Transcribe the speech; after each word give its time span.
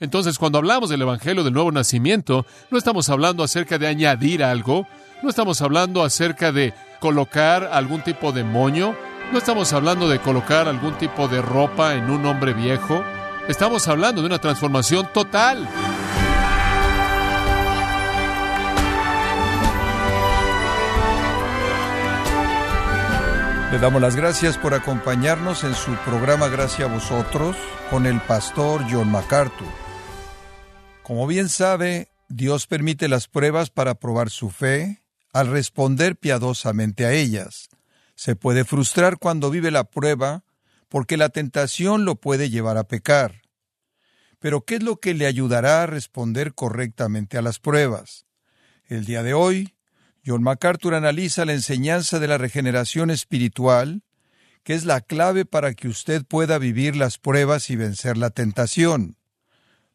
Entonces, 0.00 0.38
cuando 0.38 0.58
hablamos 0.58 0.88
del 0.88 1.02
Evangelio 1.02 1.44
del 1.44 1.52
Nuevo 1.52 1.70
Nacimiento, 1.70 2.46
no 2.70 2.78
estamos 2.78 3.10
hablando 3.10 3.44
acerca 3.44 3.76
de 3.76 3.86
añadir 3.86 4.42
algo, 4.42 4.86
no 5.22 5.28
estamos 5.28 5.60
hablando 5.60 6.02
acerca 6.02 6.52
de 6.52 6.72
colocar 7.00 7.68
algún 7.70 8.02
tipo 8.02 8.32
de 8.32 8.42
moño, 8.42 8.96
no 9.30 9.38
estamos 9.38 9.74
hablando 9.74 10.08
de 10.08 10.18
colocar 10.18 10.68
algún 10.68 10.94
tipo 10.94 11.28
de 11.28 11.42
ropa 11.42 11.94
en 11.94 12.10
un 12.10 12.24
hombre 12.24 12.54
viejo, 12.54 13.04
estamos 13.46 13.88
hablando 13.88 14.22
de 14.22 14.26
una 14.26 14.38
transformación 14.38 15.06
total. 15.12 15.68
Le 23.70 23.78
damos 23.78 24.00
las 24.00 24.16
gracias 24.16 24.56
por 24.56 24.74
acompañarnos 24.74 25.62
en 25.62 25.74
su 25.74 25.92
programa 26.04 26.48
Gracias 26.48 26.88
a 26.88 26.92
vosotros 26.92 27.54
con 27.88 28.06
el 28.06 28.18
pastor 28.22 28.82
John 28.90 29.12
MacArthur. 29.12 29.89
Como 31.10 31.26
bien 31.26 31.48
sabe, 31.48 32.06
Dios 32.28 32.68
permite 32.68 33.08
las 33.08 33.26
pruebas 33.26 33.68
para 33.68 33.96
probar 33.96 34.30
su 34.30 34.48
fe 34.48 35.02
al 35.32 35.48
responder 35.48 36.14
piadosamente 36.14 37.04
a 37.04 37.12
ellas. 37.12 37.68
Se 38.14 38.36
puede 38.36 38.64
frustrar 38.64 39.18
cuando 39.18 39.50
vive 39.50 39.72
la 39.72 39.90
prueba 39.90 40.44
porque 40.88 41.16
la 41.16 41.28
tentación 41.28 42.04
lo 42.04 42.14
puede 42.14 42.48
llevar 42.48 42.76
a 42.76 42.84
pecar. 42.84 43.42
Pero 44.38 44.64
¿qué 44.64 44.76
es 44.76 44.84
lo 44.84 45.00
que 45.00 45.14
le 45.14 45.26
ayudará 45.26 45.82
a 45.82 45.86
responder 45.86 46.54
correctamente 46.54 47.36
a 47.36 47.42
las 47.42 47.58
pruebas? 47.58 48.24
El 48.86 49.04
día 49.04 49.24
de 49.24 49.34
hoy, 49.34 49.74
John 50.24 50.44
MacArthur 50.44 50.94
analiza 50.94 51.44
la 51.44 51.54
enseñanza 51.54 52.20
de 52.20 52.28
la 52.28 52.38
regeneración 52.38 53.10
espiritual, 53.10 54.04
que 54.62 54.74
es 54.74 54.84
la 54.84 55.00
clave 55.00 55.44
para 55.44 55.74
que 55.74 55.88
usted 55.88 56.24
pueda 56.24 56.58
vivir 56.58 56.94
las 56.94 57.18
pruebas 57.18 57.68
y 57.68 57.74
vencer 57.74 58.16
la 58.16 58.30
tentación. 58.30 59.16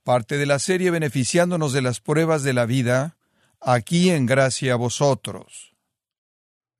Parte 0.05 0.38
de 0.38 0.45
la 0.45 0.59
serie 0.59 0.91
beneficiándonos 0.91 1.73
de 1.73 1.82
las 1.82 2.00
pruebas 2.00 2.44
de 2.44 2.54
la 2.54 2.68
vida, 2.68 3.18
aquí 3.59 4.11
en 4.11 4.28
gracia 4.28 4.73
a 4.73 4.75
vosotros. 4.75 5.73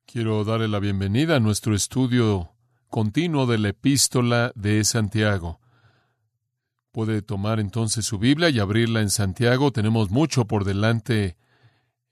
Quiero 0.06 0.44
darle 0.44 0.68
la 0.68 0.78
bienvenida 0.78 1.34
a 1.34 1.40
nuestro 1.40 1.74
estudio 1.74 2.52
continuo 2.88 3.46
de 3.46 3.58
la 3.58 3.70
epístola 3.70 4.52
de 4.54 4.84
Santiago. 4.84 5.58
Puede 6.92 7.20
tomar 7.20 7.58
entonces 7.58 8.06
su 8.06 8.20
Biblia 8.20 8.48
y 8.48 8.60
abrirla 8.60 9.00
en 9.00 9.10
Santiago. 9.10 9.72
Tenemos 9.72 10.08
mucho 10.08 10.44
por 10.44 10.62
delante 10.64 11.36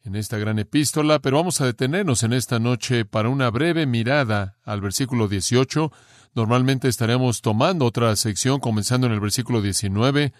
en 0.03 0.17
esta 0.17 0.37
gran 0.39 0.59
epístola, 0.59 1.21
pero 1.21 1.37
vamos 1.37 1.61
a 1.61 1.67
detenernos 1.67 2.25
en 2.25 2.33
esta 2.33 2.59
noche 2.59 3.05
para 3.05 3.29
una 3.29 3.51
breve 3.51 3.87
mirada 3.87 4.59
al 4.65 4.81
versículo 4.81 5.29
18. 5.29 5.93
Normalmente 6.35 6.89
estaremos 6.89 7.41
tomando 7.41 7.85
otra 7.85 8.17
sección 8.17 8.59
comenzando 8.59 9.07
en 9.07 9.13
el 9.13 9.21
versículo 9.21 9.63
19, 9.63 10.33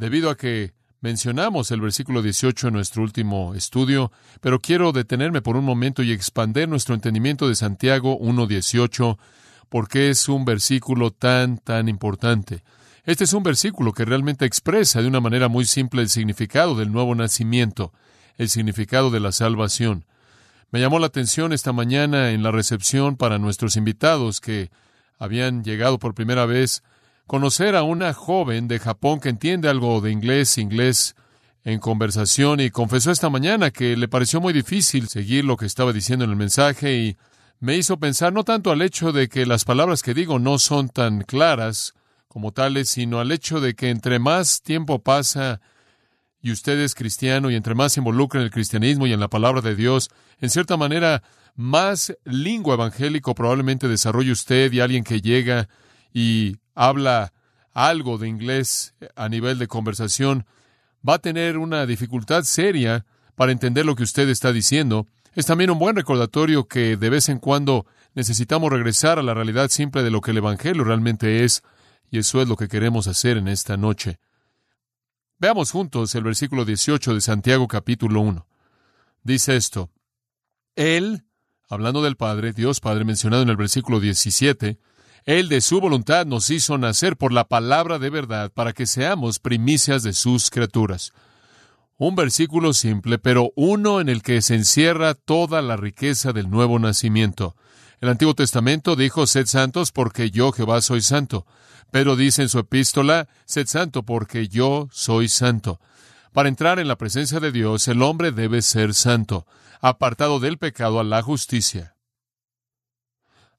debido 0.00 0.30
a 0.30 0.36
que 0.36 0.72
mencionamos 1.02 1.70
el 1.70 1.82
versículo 1.82 2.22
18 2.22 2.68
en 2.68 2.74
nuestro 2.74 3.02
último 3.02 3.54
estudio, 3.54 4.10
pero 4.40 4.58
quiero 4.58 4.92
detenerme 4.92 5.42
por 5.42 5.56
un 5.56 5.64
momento 5.64 6.02
y 6.02 6.10
expander 6.10 6.68
nuestro 6.68 6.94
entendimiento 6.94 7.46
de 7.46 7.54
Santiago 7.54 8.18
1.18, 8.18 9.18
porque 9.68 10.08
es 10.08 10.26
un 10.28 10.46
versículo 10.46 11.10
tan, 11.10 11.58
tan 11.58 11.88
importante. 11.88 12.64
Este 13.04 13.24
es 13.24 13.34
un 13.34 13.42
versículo 13.42 13.92
que 13.92 14.06
realmente 14.06 14.46
expresa 14.46 15.02
de 15.02 15.08
una 15.08 15.20
manera 15.20 15.48
muy 15.48 15.66
simple 15.66 16.00
el 16.00 16.08
significado 16.08 16.74
del 16.74 16.90
nuevo 16.90 17.14
nacimiento 17.14 17.92
el 18.38 18.48
significado 18.48 19.10
de 19.10 19.20
la 19.20 19.32
salvación. 19.32 20.06
Me 20.70 20.80
llamó 20.80 20.98
la 20.98 21.08
atención 21.08 21.52
esta 21.52 21.74
mañana 21.74 22.30
en 22.30 22.42
la 22.42 22.50
recepción 22.50 23.18
para 23.18 23.38
nuestros 23.38 23.76
invitados 23.76 24.40
que 24.40 24.70
habían 25.18 25.62
llegado 25.62 25.98
por 25.98 26.14
primera 26.14 26.46
vez 26.46 26.82
conocer 27.30 27.76
a 27.76 27.84
una 27.84 28.12
joven 28.12 28.66
de 28.66 28.80
Japón 28.80 29.20
que 29.20 29.28
entiende 29.28 29.68
algo 29.68 30.00
de 30.00 30.10
inglés, 30.10 30.58
inglés 30.58 31.14
en 31.62 31.78
conversación 31.78 32.58
y 32.58 32.70
confesó 32.70 33.12
esta 33.12 33.30
mañana 33.30 33.70
que 33.70 33.96
le 33.96 34.08
pareció 34.08 34.40
muy 34.40 34.52
difícil 34.52 35.06
seguir 35.06 35.44
lo 35.44 35.56
que 35.56 35.66
estaba 35.66 35.92
diciendo 35.92 36.24
en 36.24 36.32
el 36.32 36.36
mensaje 36.36 36.92
y 36.92 37.16
me 37.60 37.76
hizo 37.76 38.00
pensar 38.00 38.32
no 38.32 38.42
tanto 38.42 38.72
al 38.72 38.82
hecho 38.82 39.12
de 39.12 39.28
que 39.28 39.46
las 39.46 39.64
palabras 39.64 40.02
que 40.02 40.12
digo 40.12 40.40
no 40.40 40.58
son 40.58 40.88
tan 40.88 41.22
claras 41.22 41.94
como 42.26 42.50
tales, 42.50 42.88
sino 42.88 43.20
al 43.20 43.30
hecho 43.30 43.60
de 43.60 43.74
que 43.74 43.90
entre 43.90 44.18
más 44.18 44.60
tiempo 44.62 44.98
pasa 44.98 45.60
y 46.42 46.50
usted 46.50 46.80
es 46.80 46.96
cristiano 46.96 47.48
y 47.48 47.54
entre 47.54 47.76
más 47.76 47.92
se 47.92 48.00
involucra 48.00 48.40
en 48.40 48.46
el 48.46 48.50
cristianismo 48.50 49.06
y 49.06 49.12
en 49.12 49.20
la 49.20 49.28
palabra 49.28 49.60
de 49.60 49.76
Dios, 49.76 50.10
en 50.40 50.50
cierta 50.50 50.76
manera, 50.76 51.22
más 51.54 52.12
lingua 52.24 52.74
evangélico 52.74 53.36
probablemente 53.36 53.86
desarrolle 53.86 54.32
usted 54.32 54.72
y 54.72 54.80
alguien 54.80 55.04
que 55.04 55.20
llega 55.20 55.68
y 56.12 56.56
habla 56.80 57.34
algo 57.74 58.16
de 58.16 58.26
inglés 58.26 58.94
a 59.14 59.28
nivel 59.28 59.58
de 59.58 59.68
conversación, 59.68 60.46
va 61.06 61.14
a 61.14 61.18
tener 61.18 61.58
una 61.58 61.84
dificultad 61.84 62.44
seria 62.44 63.04
para 63.34 63.52
entender 63.52 63.84
lo 63.84 63.94
que 63.94 64.02
usted 64.02 64.26
está 64.30 64.50
diciendo. 64.50 65.06
Es 65.34 65.44
también 65.44 65.70
un 65.70 65.78
buen 65.78 65.94
recordatorio 65.94 66.68
que 66.68 66.96
de 66.96 67.10
vez 67.10 67.28
en 67.28 67.38
cuando 67.38 67.84
necesitamos 68.14 68.72
regresar 68.72 69.18
a 69.18 69.22
la 69.22 69.34
realidad 69.34 69.68
simple 69.68 70.02
de 70.02 70.10
lo 70.10 70.22
que 70.22 70.30
el 70.30 70.38
Evangelio 70.38 70.82
realmente 70.82 71.44
es, 71.44 71.62
y 72.10 72.18
eso 72.18 72.40
es 72.40 72.48
lo 72.48 72.56
que 72.56 72.68
queremos 72.68 73.08
hacer 73.08 73.36
en 73.36 73.48
esta 73.48 73.76
noche. 73.76 74.18
Veamos 75.38 75.72
juntos 75.72 76.14
el 76.14 76.24
versículo 76.24 76.64
18 76.64 77.12
de 77.12 77.20
Santiago 77.20 77.68
capítulo 77.68 78.22
1. 78.22 78.46
Dice 79.22 79.54
esto, 79.54 79.90
Él, 80.76 81.24
hablando 81.68 82.00
del 82.00 82.16
Padre, 82.16 82.54
Dios 82.54 82.80
Padre 82.80 83.04
mencionado 83.04 83.42
en 83.42 83.50
el 83.50 83.56
versículo 83.56 84.00
17, 84.00 84.78
Él 85.24 85.48
de 85.48 85.60
su 85.60 85.80
voluntad 85.80 86.26
nos 86.26 86.50
hizo 86.50 86.78
nacer 86.78 87.16
por 87.16 87.32
la 87.32 87.44
palabra 87.44 87.98
de 87.98 88.10
verdad 88.10 88.50
para 88.52 88.72
que 88.72 88.86
seamos 88.86 89.38
primicias 89.38 90.02
de 90.02 90.12
sus 90.12 90.50
criaturas. 90.50 91.12
Un 91.98 92.16
versículo 92.16 92.72
simple, 92.72 93.18
pero 93.18 93.52
uno 93.56 94.00
en 94.00 94.08
el 94.08 94.22
que 94.22 94.40
se 94.40 94.54
encierra 94.54 95.14
toda 95.14 95.60
la 95.60 95.76
riqueza 95.76 96.32
del 96.32 96.48
nuevo 96.48 96.78
nacimiento. 96.78 97.56
El 98.00 98.08
Antiguo 98.08 98.34
Testamento 98.34 98.96
dijo, 98.96 99.26
sed 99.26 99.44
santos 99.44 99.92
porque 99.92 100.30
yo 100.30 100.52
Jehová 100.52 100.80
soy 100.80 101.02
santo. 101.02 101.46
Pedro 101.90 102.16
dice 102.16 102.40
en 102.40 102.48
su 102.48 102.58
epístola, 102.58 103.28
sed 103.44 103.66
santo 103.66 104.04
porque 104.04 104.48
yo 104.48 104.88
soy 104.90 105.28
santo. 105.28 105.80
Para 106.32 106.48
entrar 106.48 106.78
en 106.78 106.88
la 106.88 106.96
presencia 106.96 107.40
de 107.40 107.52
Dios, 107.52 107.86
el 107.88 108.00
hombre 108.00 108.32
debe 108.32 108.62
ser 108.62 108.94
santo, 108.94 109.46
apartado 109.82 110.40
del 110.40 110.56
pecado 110.56 111.00
a 111.00 111.04
la 111.04 111.20
justicia. 111.20 111.96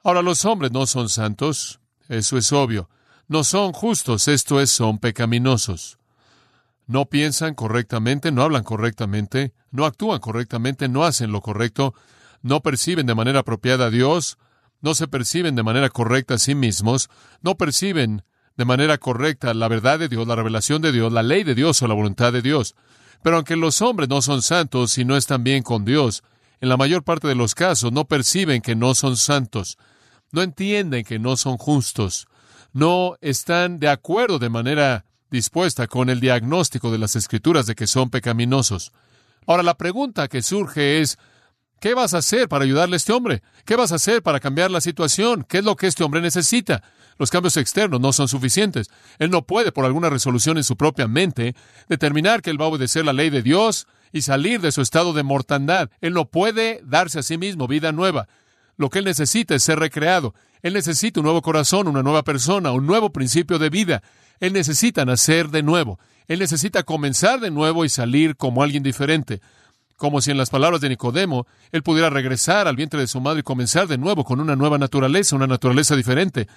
Ahora 0.03 0.21
los 0.21 0.45
hombres 0.45 0.71
no 0.71 0.87
son 0.87 1.09
santos, 1.09 1.79
eso 2.09 2.37
es 2.37 2.51
obvio. 2.51 2.89
No 3.27 3.43
son 3.43 3.71
justos, 3.71 4.27
esto 4.27 4.59
es, 4.59 4.71
son 4.71 4.97
pecaminosos. 4.97 5.99
No 6.87 7.05
piensan 7.05 7.53
correctamente, 7.53 8.31
no 8.31 8.41
hablan 8.41 8.63
correctamente, 8.63 9.53
no 9.69 9.85
actúan 9.85 10.19
correctamente, 10.19 10.89
no 10.89 11.05
hacen 11.05 11.31
lo 11.31 11.41
correcto, 11.41 11.93
no 12.41 12.61
perciben 12.61 13.05
de 13.05 13.15
manera 13.15 13.39
apropiada 13.39 13.85
a 13.85 13.89
Dios, 13.91 14.37
no 14.81 14.95
se 14.95 15.07
perciben 15.07 15.55
de 15.55 15.63
manera 15.63 15.89
correcta 15.89 16.33
a 16.33 16.39
sí 16.39 16.55
mismos, 16.55 17.09
no 17.41 17.55
perciben 17.55 18.23
de 18.57 18.65
manera 18.65 18.97
correcta 18.97 19.53
la 19.53 19.67
verdad 19.67 19.99
de 19.99 20.09
Dios, 20.09 20.27
la 20.27 20.35
revelación 20.35 20.81
de 20.81 20.91
Dios, 20.91 21.13
la 21.13 21.23
ley 21.23 21.43
de 21.43 21.55
Dios 21.55 21.81
o 21.81 21.87
la 21.87 21.93
voluntad 21.93 22.33
de 22.33 22.41
Dios. 22.41 22.75
Pero 23.21 23.37
aunque 23.37 23.55
los 23.55 23.81
hombres 23.81 24.09
no 24.09 24.21
son 24.21 24.41
santos 24.41 24.97
y 24.97 25.05
no 25.05 25.15
están 25.15 25.43
bien 25.43 25.61
con 25.61 25.85
Dios, 25.85 26.23
en 26.59 26.69
la 26.69 26.77
mayor 26.77 27.03
parte 27.03 27.27
de 27.27 27.35
los 27.35 27.55
casos 27.55 27.91
no 27.91 28.05
perciben 28.05 28.61
que 28.61 28.75
no 28.75 28.93
son 28.95 29.15
santos, 29.15 29.77
no 30.31 30.41
entienden 30.41 31.03
que 31.03 31.19
no 31.19 31.37
son 31.37 31.57
justos, 31.57 32.27
no 32.73 33.15
están 33.21 33.79
de 33.79 33.89
acuerdo 33.89 34.39
de 34.39 34.49
manera 34.49 35.05
dispuesta 35.29 35.87
con 35.87 36.09
el 36.09 36.19
diagnóstico 36.19 36.91
de 36.91 36.97
las 36.97 37.15
escrituras 37.15 37.65
de 37.65 37.75
que 37.75 37.87
son 37.87 38.09
pecaminosos. 38.09 38.91
Ahora 39.47 39.63
la 39.63 39.77
pregunta 39.77 40.27
que 40.27 40.41
surge 40.41 41.01
es, 41.01 41.17
¿Qué 41.81 41.95
vas 41.95 42.13
a 42.13 42.19
hacer 42.19 42.47
para 42.47 42.63
ayudarle 42.63 42.95
a 42.95 42.97
este 42.97 43.11
hombre? 43.11 43.41
¿Qué 43.65 43.75
vas 43.75 43.91
a 43.91 43.95
hacer 43.95 44.21
para 44.21 44.39
cambiar 44.39 44.69
la 44.69 44.81
situación? 44.81 45.43
¿Qué 45.49 45.57
es 45.57 45.63
lo 45.63 45.75
que 45.75 45.87
este 45.87 46.03
hombre 46.03 46.21
necesita? 46.21 46.83
Los 47.17 47.31
cambios 47.31 47.57
externos 47.57 47.99
no 47.99 48.13
son 48.13 48.27
suficientes. 48.27 48.91
Él 49.17 49.31
no 49.31 49.47
puede, 49.47 49.71
por 49.71 49.85
alguna 49.85 50.11
resolución 50.11 50.57
en 50.57 50.63
su 50.63 50.77
propia 50.77 51.07
mente, 51.07 51.55
determinar 51.89 52.43
que 52.43 52.51
él 52.51 52.61
va 52.61 52.65
a 52.65 52.67
obedecer 52.67 53.03
la 53.03 53.13
ley 53.13 53.31
de 53.31 53.41
Dios 53.41 53.87
y 54.11 54.21
salir 54.21 54.61
de 54.61 54.71
su 54.71 54.83
estado 54.83 55.11
de 55.13 55.23
mortandad. 55.23 55.89
Él 56.01 56.13
no 56.13 56.25
puede 56.25 56.81
darse 56.83 57.17
a 57.17 57.23
sí 57.23 57.39
mismo 57.39 57.67
vida 57.67 57.91
nueva. 57.91 58.27
Lo 58.81 58.89
que 58.89 58.97
él 58.97 59.05
necesita 59.05 59.53
es 59.53 59.61
ser 59.61 59.77
recreado. 59.77 60.33
Él 60.63 60.73
necesita 60.73 61.19
un 61.19 61.25
nuevo 61.25 61.43
corazón, 61.43 61.87
una 61.87 62.01
nueva 62.01 62.23
persona, 62.23 62.71
un 62.71 62.87
nuevo 62.87 63.11
principio 63.11 63.59
de 63.59 63.69
vida. 63.69 64.01
Él 64.39 64.53
necesita 64.53 65.05
nacer 65.05 65.49
de 65.49 65.61
nuevo. 65.61 65.99
Él 66.27 66.39
necesita 66.39 66.81
comenzar 66.81 67.39
de 67.39 67.51
nuevo 67.51 67.85
y 67.85 67.89
salir 67.89 68.35
como 68.35 68.63
alguien 68.63 68.81
diferente 68.81 69.39
como 69.97 70.19
si 70.19 70.31
en 70.31 70.37
las 70.37 70.49
palabras 70.49 70.81
de 70.81 70.89
Nicodemo 70.89 71.45
él 71.71 71.83
pudiera 71.83 72.09
regresar 72.09 72.67
al 72.67 72.75
vientre 72.75 72.99
de 72.99 73.05
su 73.05 73.21
madre 73.21 73.41
y 73.41 73.43
comenzar 73.43 73.87
de 73.87 73.99
nuevo 73.99 74.23
con 74.23 74.39
una 74.39 74.55
nueva 74.55 74.79
naturaleza, 74.79 75.35
una 75.35 75.45
naturaleza 75.45 75.95
diferente, 75.95 76.47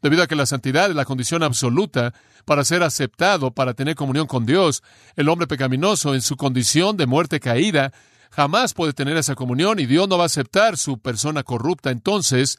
debido 0.00 0.22
a 0.22 0.26
que 0.26 0.34
la 0.34 0.46
santidad 0.46 0.88
es 0.88 0.96
la 0.96 1.04
condición 1.04 1.42
absoluta 1.42 2.14
para 2.46 2.64
ser 2.64 2.82
aceptado, 2.82 3.50
para 3.50 3.74
tener 3.74 3.94
comunión 3.94 4.26
con 4.26 4.46
Dios. 4.46 4.82
El 5.16 5.28
hombre 5.28 5.46
pecaminoso 5.46 6.14
en 6.14 6.22
su 6.22 6.38
condición 6.38 6.96
de 6.96 7.04
muerte 7.04 7.40
caída 7.40 7.92
jamás 8.34 8.74
puede 8.74 8.92
tener 8.92 9.16
esa 9.16 9.36
comunión 9.36 9.78
y 9.78 9.86
Dios 9.86 10.08
no 10.08 10.18
va 10.18 10.24
a 10.24 10.26
aceptar 10.26 10.76
su 10.76 10.98
persona 10.98 11.44
corrupta. 11.44 11.90
Entonces, 11.90 12.58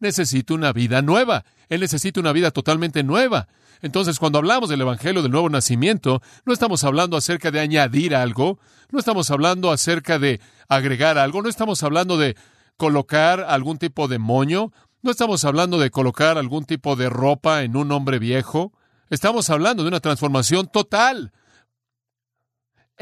necesita 0.00 0.54
una 0.54 0.72
vida 0.72 1.02
nueva. 1.02 1.44
Él 1.68 1.80
necesita 1.80 2.20
una 2.20 2.32
vida 2.32 2.50
totalmente 2.50 3.02
nueva. 3.02 3.46
Entonces, 3.82 4.18
cuando 4.18 4.38
hablamos 4.38 4.70
del 4.70 4.80
Evangelio 4.80 5.22
del 5.22 5.32
nuevo 5.32 5.50
nacimiento, 5.50 6.22
no 6.46 6.52
estamos 6.52 6.82
hablando 6.84 7.16
acerca 7.16 7.50
de 7.50 7.60
añadir 7.60 8.14
algo, 8.14 8.58
no 8.90 8.98
estamos 8.98 9.30
hablando 9.30 9.70
acerca 9.70 10.18
de 10.18 10.40
agregar 10.68 11.18
algo, 11.18 11.42
no 11.42 11.48
estamos 11.48 11.82
hablando 11.82 12.16
de 12.16 12.36
colocar 12.76 13.40
algún 13.40 13.78
tipo 13.78 14.08
de 14.08 14.18
moño, 14.18 14.72
no 15.02 15.10
estamos 15.10 15.44
hablando 15.44 15.78
de 15.78 15.90
colocar 15.90 16.38
algún 16.38 16.64
tipo 16.64 16.96
de 16.96 17.10
ropa 17.10 17.62
en 17.64 17.76
un 17.76 17.90
hombre 17.90 18.18
viejo, 18.18 18.72
estamos 19.10 19.50
hablando 19.50 19.82
de 19.82 19.88
una 19.88 20.00
transformación 20.00 20.68
total. 20.72 21.32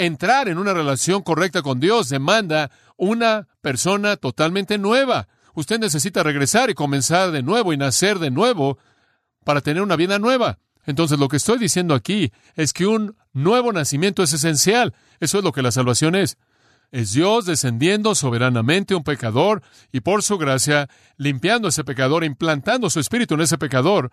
Entrar 0.00 0.49
en 0.49 0.56
una 0.56 0.73
relación 0.73 1.20
correcta 1.20 1.61
con 1.61 1.79
Dios 1.79 2.08
demanda 2.08 2.70
una 2.97 3.49
persona 3.61 4.17
totalmente 4.17 4.79
nueva. 4.79 5.29
Usted 5.52 5.79
necesita 5.79 6.23
regresar 6.23 6.70
y 6.70 6.75
comenzar 6.75 7.32
de 7.32 7.43
nuevo 7.43 7.75
y 7.75 7.76
nacer 7.76 8.19
de 8.19 8.31
nuevo 8.31 8.79
para 9.44 9.61
tener 9.61 9.82
una 9.82 9.97
vida 9.97 10.19
nueva. 10.19 10.58
Entonces 10.87 11.19
lo 11.19 11.29
que 11.29 11.37
estoy 11.37 11.58
diciendo 11.58 11.94
aquí 11.94 12.32
es 12.55 12.73
que 12.73 12.87
un 12.87 13.14
nuevo 13.35 13.75
nacimiento 13.75 14.23
es 14.23 14.32
esencial. 14.32 14.94
Eso 15.20 15.37
es 15.37 15.44
lo 15.44 15.52
que 15.52 15.61
la 15.61 15.70
salvación 15.70 16.14
es. 16.14 16.38
Es 16.93 17.12
Dios 17.12 17.44
descendiendo 17.44 18.14
soberanamente 18.14 18.94
a 18.94 18.97
un 18.97 19.05
pecador 19.05 19.62
y 19.93 20.00
por 20.00 20.23
su 20.23 20.38
gracia 20.38 20.88
limpiando 21.19 21.69
a 21.69 21.69
ese 21.69 21.85
pecador, 21.85 22.25
implantando 22.25 22.88
su 22.88 23.00
espíritu 23.00 23.35
en 23.35 23.43
ese 23.43 23.58
pecador, 23.58 24.11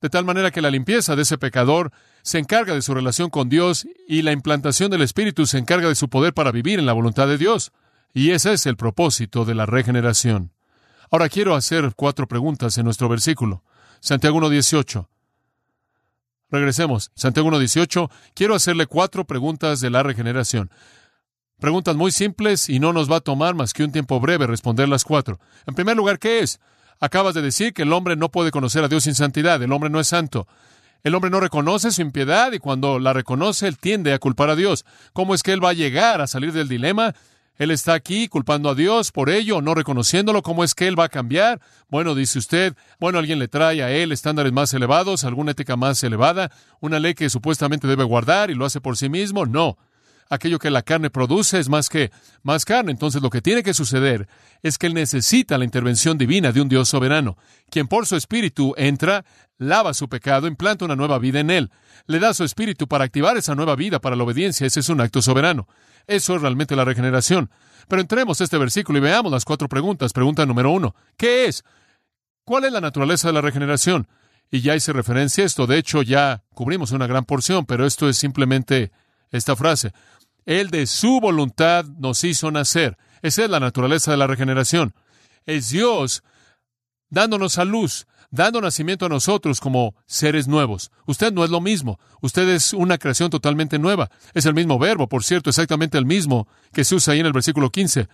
de 0.00 0.08
tal 0.08 0.24
manera 0.24 0.52
que 0.52 0.62
la 0.62 0.70
limpieza 0.70 1.16
de 1.16 1.22
ese 1.22 1.36
pecador 1.36 1.90
se 2.26 2.40
encarga 2.40 2.74
de 2.74 2.82
su 2.82 2.92
relación 2.92 3.30
con 3.30 3.48
Dios 3.48 3.86
y 4.08 4.22
la 4.22 4.32
implantación 4.32 4.90
del 4.90 5.02
espíritu 5.02 5.46
se 5.46 5.58
encarga 5.58 5.88
de 5.88 5.94
su 5.94 6.08
poder 6.08 6.34
para 6.34 6.50
vivir 6.50 6.80
en 6.80 6.84
la 6.84 6.92
voluntad 6.92 7.28
de 7.28 7.38
Dios. 7.38 7.70
Y 8.12 8.32
ese 8.32 8.52
es 8.52 8.66
el 8.66 8.76
propósito 8.76 9.44
de 9.44 9.54
la 9.54 9.64
regeneración. 9.64 10.52
Ahora 11.08 11.28
quiero 11.28 11.54
hacer 11.54 11.92
cuatro 11.94 12.26
preguntas 12.26 12.76
en 12.78 12.84
nuestro 12.84 13.08
versículo. 13.08 13.62
Santiago 14.00 14.40
1.18. 14.40 15.06
Regresemos. 16.50 17.12
Santiago 17.14 17.48
1.18. 17.48 18.10
Quiero 18.34 18.56
hacerle 18.56 18.88
cuatro 18.88 19.24
preguntas 19.24 19.78
de 19.80 19.90
la 19.90 20.02
regeneración. 20.02 20.72
Preguntas 21.60 21.94
muy 21.94 22.10
simples 22.10 22.68
y 22.68 22.80
no 22.80 22.92
nos 22.92 23.08
va 23.08 23.18
a 23.18 23.20
tomar 23.20 23.54
más 23.54 23.72
que 23.72 23.84
un 23.84 23.92
tiempo 23.92 24.18
breve 24.18 24.48
responder 24.48 24.88
las 24.88 25.04
cuatro. 25.04 25.38
En 25.64 25.76
primer 25.76 25.96
lugar, 25.96 26.18
¿qué 26.18 26.40
es? 26.40 26.58
Acabas 26.98 27.34
de 27.34 27.42
decir 27.42 27.72
que 27.72 27.82
el 27.82 27.92
hombre 27.92 28.16
no 28.16 28.32
puede 28.32 28.50
conocer 28.50 28.82
a 28.82 28.88
Dios 28.88 29.04
sin 29.04 29.14
santidad. 29.14 29.62
El 29.62 29.70
hombre 29.70 29.90
no 29.90 30.00
es 30.00 30.08
santo. 30.08 30.48
El 31.02 31.14
hombre 31.14 31.30
no 31.30 31.40
reconoce 31.40 31.90
su 31.90 32.02
impiedad 32.02 32.52
y 32.52 32.58
cuando 32.58 32.98
la 32.98 33.12
reconoce, 33.12 33.68
él 33.68 33.78
tiende 33.78 34.12
a 34.12 34.18
culpar 34.18 34.50
a 34.50 34.56
Dios. 34.56 34.84
¿Cómo 35.12 35.34
es 35.34 35.42
que 35.42 35.52
él 35.52 35.64
va 35.64 35.70
a 35.70 35.74
llegar 35.74 36.20
a 36.20 36.26
salir 36.26 36.52
del 36.52 36.68
dilema? 36.68 37.14
Él 37.58 37.70
está 37.70 37.94
aquí 37.94 38.28
culpando 38.28 38.68
a 38.68 38.74
Dios 38.74 39.12
por 39.12 39.30
ello, 39.30 39.62
no 39.62 39.74
reconociéndolo. 39.74 40.42
¿Cómo 40.42 40.62
es 40.62 40.74
que 40.74 40.88
Él 40.88 40.98
va 40.98 41.04
a 41.04 41.08
cambiar? 41.08 41.60
Bueno, 41.88 42.14
dice 42.14 42.38
usted, 42.38 42.74
bueno, 43.00 43.18
alguien 43.18 43.38
le 43.38 43.48
trae 43.48 43.82
a 43.82 43.90
Él 43.90 44.12
estándares 44.12 44.52
más 44.52 44.74
elevados, 44.74 45.24
alguna 45.24 45.52
ética 45.52 45.76
más 45.76 46.02
elevada, 46.04 46.50
una 46.80 46.98
ley 46.98 47.14
que 47.14 47.30
supuestamente 47.30 47.86
debe 47.86 48.04
guardar 48.04 48.50
y 48.50 48.54
lo 48.54 48.66
hace 48.66 48.80
por 48.80 48.96
sí 48.96 49.08
mismo. 49.08 49.46
No. 49.46 49.78
Aquello 50.28 50.58
que 50.58 50.70
la 50.70 50.82
carne 50.82 51.10
produce 51.10 51.58
es 51.58 51.68
más 51.68 51.88
que 51.88 52.10
más 52.42 52.64
carne. 52.64 52.92
Entonces 52.92 53.22
lo 53.22 53.30
que 53.30 53.42
tiene 53.42 53.62
que 53.62 53.74
suceder 53.74 54.28
es 54.62 54.78
que 54.78 54.88
Él 54.88 54.94
necesita 54.94 55.58
la 55.58 55.64
intervención 55.64 56.18
divina 56.18 56.52
de 56.52 56.60
un 56.60 56.68
Dios 56.68 56.88
soberano, 56.88 57.36
quien 57.70 57.86
por 57.86 58.06
su 58.06 58.16
espíritu 58.16 58.74
entra, 58.76 59.24
lava 59.58 59.94
su 59.94 60.08
pecado, 60.08 60.46
implanta 60.46 60.84
una 60.84 60.96
nueva 60.96 61.18
vida 61.18 61.40
en 61.40 61.50
Él, 61.50 61.70
le 62.06 62.18
da 62.18 62.34
su 62.34 62.44
espíritu 62.44 62.88
para 62.88 63.04
activar 63.04 63.36
esa 63.36 63.54
nueva 63.54 63.76
vida 63.76 64.00
para 64.00 64.16
la 64.16 64.24
obediencia. 64.24 64.66
Ese 64.66 64.80
es 64.80 64.88
un 64.88 65.00
acto 65.00 65.22
soberano. 65.22 65.68
Eso 66.06 66.36
es 66.36 66.42
realmente 66.42 66.76
la 66.76 66.84
regeneración. 66.84 67.50
Pero 67.88 68.00
entremos 68.00 68.40
a 68.40 68.44
este 68.44 68.58
versículo 68.58 68.98
y 68.98 69.02
veamos 69.02 69.30
las 69.30 69.44
cuatro 69.44 69.68
preguntas. 69.68 70.12
Pregunta 70.12 70.46
número 70.46 70.70
uno. 70.70 70.94
¿Qué 71.16 71.46
es? 71.46 71.64
¿Cuál 72.44 72.64
es 72.64 72.72
la 72.72 72.80
naturaleza 72.80 73.28
de 73.28 73.34
la 73.34 73.40
regeneración? 73.40 74.08
Y 74.50 74.60
ya 74.60 74.76
hice 74.76 74.92
referencia 74.92 75.42
a 75.42 75.46
esto. 75.46 75.66
De 75.66 75.78
hecho, 75.78 76.02
ya 76.02 76.44
cubrimos 76.54 76.92
una 76.92 77.06
gran 77.06 77.24
porción, 77.24 77.66
pero 77.66 77.86
esto 77.86 78.08
es 78.08 78.16
simplemente 78.16 78.92
esta 79.30 79.56
frase. 79.56 79.92
Él 80.46 80.70
de 80.70 80.86
su 80.86 81.20
voluntad 81.20 81.84
nos 81.84 82.24
hizo 82.24 82.50
nacer. 82.50 82.96
Esa 83.20 83.44
es 83.44 83.50
la 83.50 83.60
naturaleza 83.60 84.12
de 84.12 84.16
la 84.16 84.28
regeneración. 84.28 84.94
Es 85.44 85.70
Dios 85.70 86.22
dándonos 87.10 87.58
a 87.58 87.64
luz, 87.64 88.06
dando 88.30 88.60
nacimiento 88.60 89.06
a 89.06 89.08
nosotros 89.08 89.60
como 89.60 89.94
seres 90.06 90.48
nuevos. 90.48 90.90
Usted 91.06 91.32
no 91.32 91.44
es 91.44 91.50
lo 91.50 91.60
mismo. 91.60 91.98
Usted 92.20 92.48
es 92.48 92.72
una 92.72 92.98
creación 92.98 93.30
totalmente 93.30 93.78
nueva. 93.78 94.10
Es 94.34 94.46
el 94.46 94.54
mismo 94.54 94.78
verbo, 94.78 95.08
por 95.08 95.24
cierto, 95.24 95.50
exactamente 95.50 95.98
el 95.98 96.06
mismo 96.06 96.48
que 96.72 96.84
se 96.84 96.94
usa 96.94 97.14
ahí 97.14 97.20
en 97.20 97.26
el 97.26 97.32
versículo 97.32 97.70
15. 97.70 98.08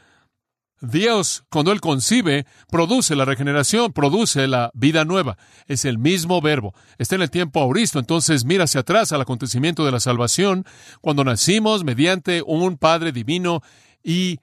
Dios, 0.82 1.44
cuando 1.49 1.73
Él 1.73 1.81
concibe, 1.81 2.44
produce 2.69 3.14
la 3.17 3.25
regeneración, 3.25 3.93
produce 3.93 4.49
la 4.49 4.70
vida 4.75 5.05
nueva. 5.05 5.38
Es 5.69 5.84
el 5.84 5.96
mismo 5.96 6.40
verbo. 6.40 6.75
Está 6.99 7.14
en 7.14 7.23
el 7.23 7.31
tiempo 7.31 7.61
auristo, 7.61 7.99
entonces 7.99 8.44
mira 8.44 8.64
hacia 8.64 8.81
atrás 8.81 9.12
al 9.12 9.20
acontecimiento 9.20 9.84
de 9.84 9.93
la 9.93 10.00
salvación, 10.00 10.67
cuando 11.00 11.25
nacimos 11.25 11.84
mediante 11.84 12.43
un 12.44 12.76
Padre 12.76 13.12
divino 13.12 13.62
y 14.02 14.40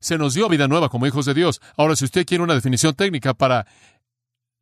se 0.00 0.18
nos 0.18 0.34
dio 0.34 0.48
vida 0.48 0.68
nueva 0.68 0.90
como 0.90 1.06
hijos 1.06 1.26
de 1.26 1.34
Dios. 1.34 1.60
Ahora, 1.76 1.96
si 1.96 2.04
usted 2.04 2.26
quiere 2.26 2.44
una 2.44 2.54
definición 2.54 2.94
técnica 2.94 3.34
para 3.34 3.66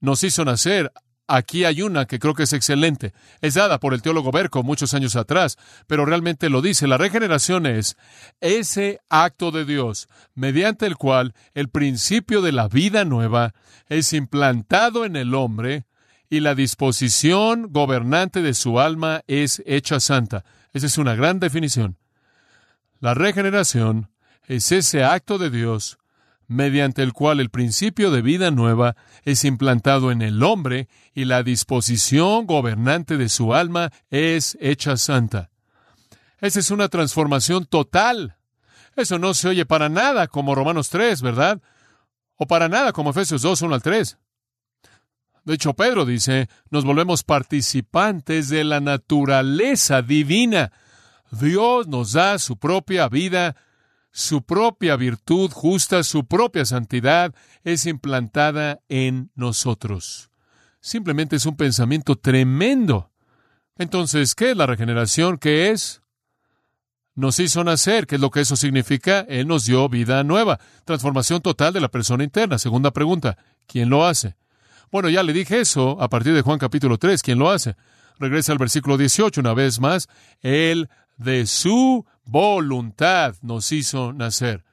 nos 0.01 0.23
hizo 0.23 0.45
nacer. 0.45 0.93
Aquí 1.31 1.67
hay 1.67 1.83
una 1.83 2.07
que 2.07 2.19
creo 2.19 2.33
que 2.33 2.45
es 2.45 2.55
excelente. 2.55 3.13
Es 3.43 3.53
dada 3.53 3.79
por 3.79 3.93
el 3.93 4.01
teólogo 4.01 4.33
Berco 4.33 4.63
muchos 4.63 4.95
años 4.95 5.15
atrás, 5.15 5.59
pero 5.87 6.07
realmente 6.07 6.49
lo 6.49 6.63
dice. 6.63 6.89
La 6.89 6.97
regeneración 6.97 7.67
es 7.67 7.99
ese 8.41 9.01
acto 9.11 9.51
de 9.51 9.67
Dios 9.67 10.09
mediante 10.35 10.87
el 10.87 10.97
cual 10.97 11.35
el 11.53 11.69
principio 11.69 12.41
de 12.41 12.53
la 12.53 12.69
vida 12.69 13.05
nueva 13.05 13.53
es 13.91 14.15
implantado 14.15 15.05
en 15.05 15.17
el 15.17 15.35
hombre 15.35 15.85
y 16.31 16.41
la 16.41 16.55
disposición 16.55 17.73
gobernante 17.73 18.41
de 18.41 18.55
su 18.55 18.81
alma 18.81 19.21
es 19.27 19.63
hecha 19.67 20.01
santa. 20.01 20.47
Esa 20.73 20.87
es 20.87 20.97
una 20.97 21.15
gran 21.15 21.41
definición. 21.41 21.99
La 23.01 23.13
regeneración 23.13 24.11
es 24.47 24.73
ese 24.73 25.05
acto 25.05 25.37
de 25.37 25.51
Dios 25.51 25.99
mediante 26.49 27.03
el 27.03 27.13
cual 27.13 27.41
el 27.41 27.51
principio 27.51 28.11
de 28.11 28.23
vida 28.23 28.51
nueva 28.51 28.97
es 29.23 29.45
implantado 29.45 30.11
en 30.11 30.23
el 30.23 30.43
hombre 30.43 30.89
y 31.15 31.27
la 31.27 31.43
disposición 31.43 32.47
gobernante 32.47 33.19
de 33.19 33.29
su 33.29 33.55
alma 33.55 33.93
es 34.11 34.57
hecha 34.61 34.97
santa. 34.97 35.51
Esa 36.41 36.61
es 36.61 36.71
una 36.71 36.89
transformación 36.89 37.67
total. 37.67 38.37
Eso 38.97 39.19
no 39.19 39.35
se 39.35 39.49
oye 39.49 39.67
para 39.67 39.89
nada 39.89 40.27
como 40.27 40.55
Romanos 40.55 40.89
3, 40.89 41.21
¿verdad? 41.21 41.61
O 42.37 42.47
para 42.47 42.69
nada 42.69 42.93
como 42.93 43.11
Efesios 43.11 43.43
2, 43.43 43.63
1 43.63 43.75
al 43.75 43.83
3. 43.83 44.19
De 45.45 45.55
hecho, 45.55 45.75
Pedro 45.75 46.05
dice, 46.05 46.49
nos 46.71 46.85
volvemos 46.85 47.25
participantes 47.25 48.49
de 48.49 48.65
la 48.65 48.81
naturaleza 48.81 50.03
divina. 50.03 50.73
Dios 51.31 51.89
nos 51.89 52.13
da 52.13 52.39
su 52.39 52.57
propia 52.57 53.09
vida 53.09 53.57
su 54.11 54.43
propia 54.43 54.97
virtud 54.97 55.51
justa, 55.51 56.03
su 56.03 56.27
propia 56.27 56.65
santidad 56.65 57.35
es 57.65 57.87
implantada 57.87 58.81
en 58.89 59.31
nosotros. 59.35 60.31
Simplemente 60.81 61.37
es 61.37 61.47
un 61.47 61.57
pensamiento 61.57 62.17
tremendo. 62.17 63.13
Entonces, 63.77 64.35
¿qué 64.35 64.53
es 64.53 64.57
la 64.57 64.67
regeneración? 64.67 65.39
¿Qué 65.39 65.71
es? 65.71 66.03
Nos 67.15 67.39
hizo 67.41 67.65
nacer. 67.65 68.07
¿Qué 68.07 68.15
es 68.15 68.21
lo 68.21 68.31
que 68.31 68.41
eso 68.41 68.57
significa? 68.57 69.21
Él 69.29 69.47
nos 69.47 69.65
dio 69.65 69.89
vida 69.89 70.23
nueva. 70.25 70.59
Transformación 70.85 71.43
total 71.43 71.73
de 71.73 71.81
la 71.81 71.89
persona 71.89 72.25
interna. 72.25 72.59
Segunda 72.59 72.93
pregunta. 72.93 73.37
¿Quién 73.67 73.91
lo 73.91 74.07
hace? 74.07 74.37
Bueno, 74.91 75.09
ya 75.09 75.23
le 75.23 75.33
dije 75.33 75.61
eso 75.61 76.01
a 76.01 76.09
partir 76.09 76.33
de 76.35 76.43
Juan 76.43 76.59
capítulo 76.59 76.97
3. 76.97 77.23
¿Quién 77.23 77.39
lo 77.39 77.51
hace? 77.51 77.77
Regresa 78.19 78.53
al 78.53 78.59
versículo 78.59 78.97
18 78.97 79.41
una 79.41 79.55
vez 79.55 79.81
más. 79.81 80.09
Él 80.41 80.89
de 81.17 81.47
su 81.47 82.07
voluntad 82.29 83.35
nos 83.43 83.73
hizo 83.73 84.13
nacer. 84.13 84.65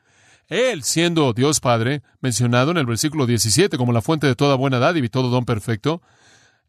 Él, 0.48 0.84
siendo 0.84 1.34
Dios 1.34 1.60
Padre, 1.60 2.04
mencionado 2.22 2.72
en 2.72 2.78
el 2.78 2.86
versículo 2.86 3.26
17 3.26 3.78
como 3.78 3.94
la 3.94 4.02
fuente 4.02 4.28
de 4.28 4.36
toda 4.36 4.56
buena 4.56 4.78
dádiva 4.78 5.06
y 5.06 5.10
todo 5.10 5.30
don 5.30 5.46
perfecto, 5.46 6.02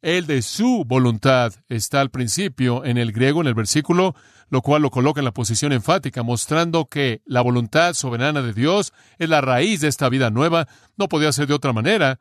Él 0.01 0.27
de 0.27 0.41
su 0.43 0.85
voluntad 0.87 1.53
está 1.69 2.01
al 2.01 2.11
principio 2.11 2.85
en 2.85 2.97
el 2.97 3.13
griego, 3.13 3.43
en 3.43 3.49
el 3.49 3.55
versículo, 3.55 4.15
lo 4.49 4.63
cual 4.63 4.83
lo 4.83 4.91
coloca 4.91 5.21
en 5.21 5.27
la 5.27 5.35
posición 5.35 5.73
enfática, 5.73 6.23
mostrando 6.23 6.87
que 6.87 7.21
la 7.27 7.43
voluntad 7.43 7.93
soberana 7.95 8.41
de 8.41 8.55
Dios 8.55 8.93
es 9.19 9.29
la 9.29 9.41
raíz 9.41 9.81
de 9.81 9.89
esta 9.89 10.09
vida 10.09 10.31
nueva. 10.31 10.69
No 10.97 11.09
podía 11.09 11.33
ser 11.33 11.49
de 11.49 11.55
otra 11.55 11.73
manera, 11.73 12.21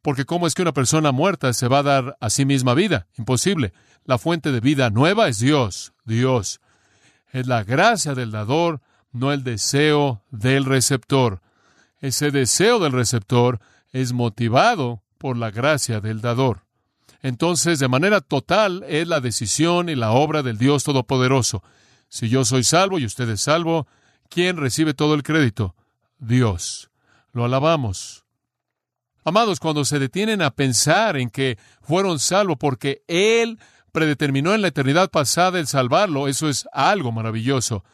porque 0.00 0.24
¿cómo 0.24 0.46
es 0.48 0.54
que 0.54 0.62
una 0.62 0.72
persona 0.72 1.12
muerta 1.12 1.52
se 1.52 1.68
va 1.68 1.78
a 1.78 1.84
dar 1.84 2.16
a 2.20 2.30
sí 2.30 2.44
misma 2.44 2.74
vida? 2.74 3.06
Imposible. 3.16 3.72
La 4.04 4.18
fuente 4.18 4.50
de 4.50 4.60
vida 4.60 4.90
nueva 4.90 5.28
es 5.28 5.38
Dios, 5.38 5.92
Dios. 6.04 6.60
Es 7.32 7.46
la 7.46 7.64
gracia 7.64 8.14
del 8.14 8.30
dador, 8.30 8.80
no 9.10 9.32
el 9.32 9.42
deseo 9.42 10.22
del 10.30 10.66
receptor. 10.66 11.40
Ese 12.00 12.30
deseo 12.30 12.78
del 12.78 12.92
receptor 12.92 13.58
es 13.90 14.12
motivado 14.12 15.02
por 15.16 15.36
la 15.36 15.50
gracia 15.50 16.00
del 16.00 16.20
dador. 16.20 16.64
Entonces, 17.22 17.78
de 17.78 17.88
manera 17.88 18.20
total, 18.20 18.84
es 18.86 19.08
la 19.08 19.20
decisión 19.20 19.88
y 19.88 19.94
la 19.94 20.10
obra 20.12 20.42
del 20.42 20.58
Dios 20.58 20.84
Todopoderoso. 20.84 21.62
Si 22.08 22.28
yo 22.28 22.44
soy 22.44 22.64
salvo 22.64 22.98
y 22.98 23.06
usted 23.06 23.28
es 23.30 23.40
salvo, 23.40 23.86
¿quién 24.28 24.56
recibe 24.58 24.92
todo 24.92 25.14
el 25.14 25.22
crédito? 25.22 25.74
Dios. 26.18 26.90
Lo 27.32 27.44
alabamos. 27.44 28.24
Amados, 29.24 29.60
cuando 29.60 29.84
se 29.84 29.98
detienen 29.98 30.42
a 30.42 30.50
pensar 30.50 31.16
en 31.16 31.30
que 31.30 31.56
fueron 31.80 32.18
salvos 32.18 32.56
porque 32.58 33.04
Él 33.06 33.58
predeterminó 33.92 34.54
en 34.54 34.62
la 34.62 34.68
eternidad 34.68 35.10
pasada 35.10 35.60
el 35.60 35.66
salvarlo, 35.66 36.26
eso 36.26 36.48
es 36.48 36.66
algo 36.72 37.12
maravilloso. 37.12 37.84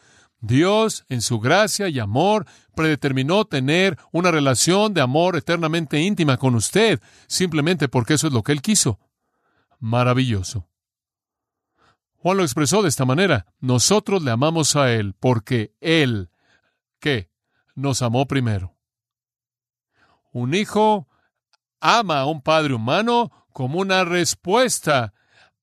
Dios, 0.41 1.05
en 1.09 1.21
su 1.21 1.41
gracia 1.41 1.89
y 1.89 1.99
amor, 1.99 2.47
predeterminó 2.75 3.45
tener 3.45 3.99
una 4.13 4.31
relación 4.31 4.95
de 4.95 5.01
amor 5.01 5.37
eternamente 5.37 6.01
íntima 6.01 6.37
con 6.37 6.55
usted, 6.55 7.01
simplemente 7.27 7.89
porque 7.89 8.15
eso 8.15 8.29
es 8.29 8.33
lo 8.33 8.43
que 8.43 8.53
Él 8.53 8.63
quiso. 8.63 9.01
Maravilloso. 9.81 10.69
Juan 12.15 12.37
lo 12.37 12.45
expresó 12.45 12.83
de 12.83 12.89
esta 12.89 13.05
manera. 13.05 13.47
Nosotros 13.61 14.23
le 14.23 14.31
amamos 14.31 14.77
a 14.77 14.93
Él 14.93 15.15
porque 15.19 15.75
Él, 15.81 16.31
¿qué? 17.01 17.31
Nos 17.75 18.03
amó 18.03 18.27
primero. 18.27 18.77
Un 20.33 20.55
hijo 20.55 21.09
ama 21.81 22.21
a 22.21 22.27
un 22.27 22.43
padre 22.43 22.75
humano 22.75 23.33
como 23.53 23.81
una 23.81 24.05
respuesta 24.05 25.15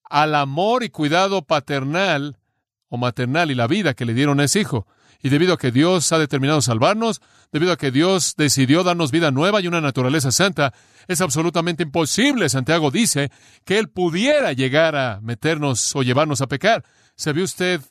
al 0.10 0.36
amor 0.36 0.84
y 0.84 0.90
cuidado 0.90 1.42
paternal 1.42 2.38
o 2.90 2.98
maternal 2.98 3.52
y 3.52 3.56
la 3.56 3.68
vida 3.68 3.94
que 3.94 4.06
le 4.06 4.14
dieron 4.14 4.40
a 4.40 4.46
ese 4.46 4.62
hijo. 4.62 4.88
Y 5.22 5.30
debido 5.30 5.54
a 5.54 5.58
que 5.58 5.72
Dios 5.72 6.12
ha 6.12 6.20
determinado 6.20 6.62
salvarnos, 6.62 7.22
debido 7.52 7.72
a 7.72 7.78
que 7.78 7.90
Dios 7.90 8.36
decidió 8.38 8.84
darnos 8.84 9.12
vida 9.12 9.32
nueva 9.32 9.60
y 9.62 9.68
una 9.68 9.82
naturaleza 9.82 10.32
santa, 10.32 10.74
es 11.08 11.22
absolutamente 11.22 11.84
imposible, 11.84 12.50
Santiago 12.50 12.92
dice, 12.92 13.32
que 13.64 13.80
Él 13.80 13.90
pudiera 13.90 14.54
llegar 14.54 14.96
a 14.96 15.20
meternos 15.22 15.96
o 15.96 16.04
llevarnos 16.04 16.42
a 16.42 16.48
pecar. 16.48 16.84
¿Se 17.16 17.34
ve 17.34 17.42
usted, 17.42 17.82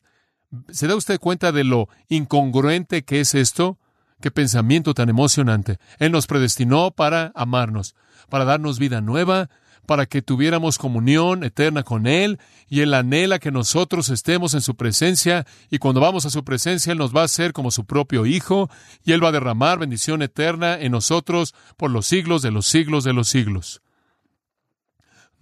se 0.71 0.87
da 0.87 0.94
usted 0.94 1.18
cuenta 1.18 1.50
de 1.50 1.64
lo 1.64 1.88
incongruente 2.09 3.04
que 3.04 3.21
es 3.21 3.35
esto? 3.35 3.78
Qué 4.21 4.30
pensamiento 4.30 4.94
tan 4.94 5.09
emocionante. 5.09 5.78
Él 5.99 6.12
nos 6.12 6.26
predestinó 6.26 6.92
para 6.92 7.33
amarnos, 7.35 7.94
para 8.28 8.44
darnos 8.44 8.78
vida 8.78 9.00
nueva, 9.00 9.50
para 9.86 10.06
que 10.06 10.22
tuviéramos 10.22 10.78
comunión 10.78 11.44
eterna 11.44 11.82
con 11.82 12.06
Él, 12.06 12.38
y 12.68 12.80
Él 12.80 12.94
anhela 12.94 13.38
que 13.38 13.50
nosotros 13.50 14.08
estemos 14.08 14.54
en 14.54 14.60
su 14.60 14.74
presencia, 14.74 15.46
y 15.70 15.78
cuando 15.78 16.00
vamos 16.00 16.26
a 16.26 16.30
su 16.30 16.44
presencia, 16.44 16.92
Él 16.92 16.98
nos 16.98 17.14
va 17.14 17.22
a 17.22 17.24
hacer 17.24 17.52
como 17.52 17.70
su 17.70 17.84
propio 17.84 18.26
Hijo, 18.26 18.70
y 19.04 19.12
Él 19.12 19.22
va 19.22 19.28
a 19.28 19.32
derramar 19.32 19.78
bendición 19.78 20.22
eterna 20.22 20.78
en 20.78 20.92
nosotros 20.92 21.54
por 21.76 21.90
los 21.90 22.06
siglos 22.06 22.42
de 22.42 22.50
los 22.50 22.66
siglos 22.66 23.04
de 23.04 23.12
los 23.12 23.28
siglos. 23.28 23.82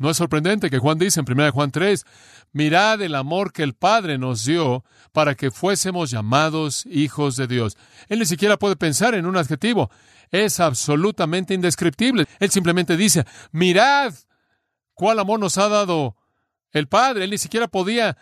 No 0.03 0.11
es 0.11 0.17
sorprendente 0.17 0.69
que 0.69 0.81
Juan 0.81 0.99
dice 0.99 1.21
en 1.21 1.27
1 1.31 1.53
Juan 1.53 1.71
3, 1.71 2.05
mirad 2.53 3.01
el 3.03 3.15
amor 3.15 3.53
que 3.53 3.63
el 3.63 3.75
Padre 3.75 4.19
nos 4.19 4.45
dio 4.45 4.85
para 5.13 5.37
que 5.37 5.53
fuésemos 5.53 6.11
llamados 6.11 6.85
hijos 6.87 7.37
de 7.37 7.47
Dios. 7.47 7.77
Él 8.09 8.19
ni 8.19 8.27
siquiera 8.27 8.59
puede 8.59 8.75
pensar 8.75 9.15
en 9.15 9.27
un 9.27 9.37
adjetivo. 9.37 9.93
Es 10.33 10.59
absolutamente 10.59 11.55
indescriptible. 11.55 12.27
Él 12.41 12.51
simplemente 12.51 12.97
dice, 12.97 13.25
mirad 13.53 14.13
cuál 14.95 15.19
amor 15.19 15.41
nos 15.41 15.59
ha 15.59 15.69
dado 15.69 16.17
el 16.73 16.89
Padre. 16.89 17.25
Él 17.25 17.31
ni 17.31 17.39
siquiera 17.39 17.69
podía 17.69 18.17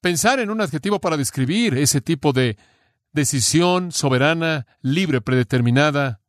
pensar 0.00 0.40
en 0.40 0.50
un 0.50 0.60
adjetivo 0.60 1.00
para 1.00 1.16
describir 1.16 1.76
ese 1.76 2.00
tipo 2.00 2.32
de 2.32 2.56
decisión 3.12 3.92
soberana, 3.92 4.66
libre, 4.80 5.20
predeterminada 5.20 6.20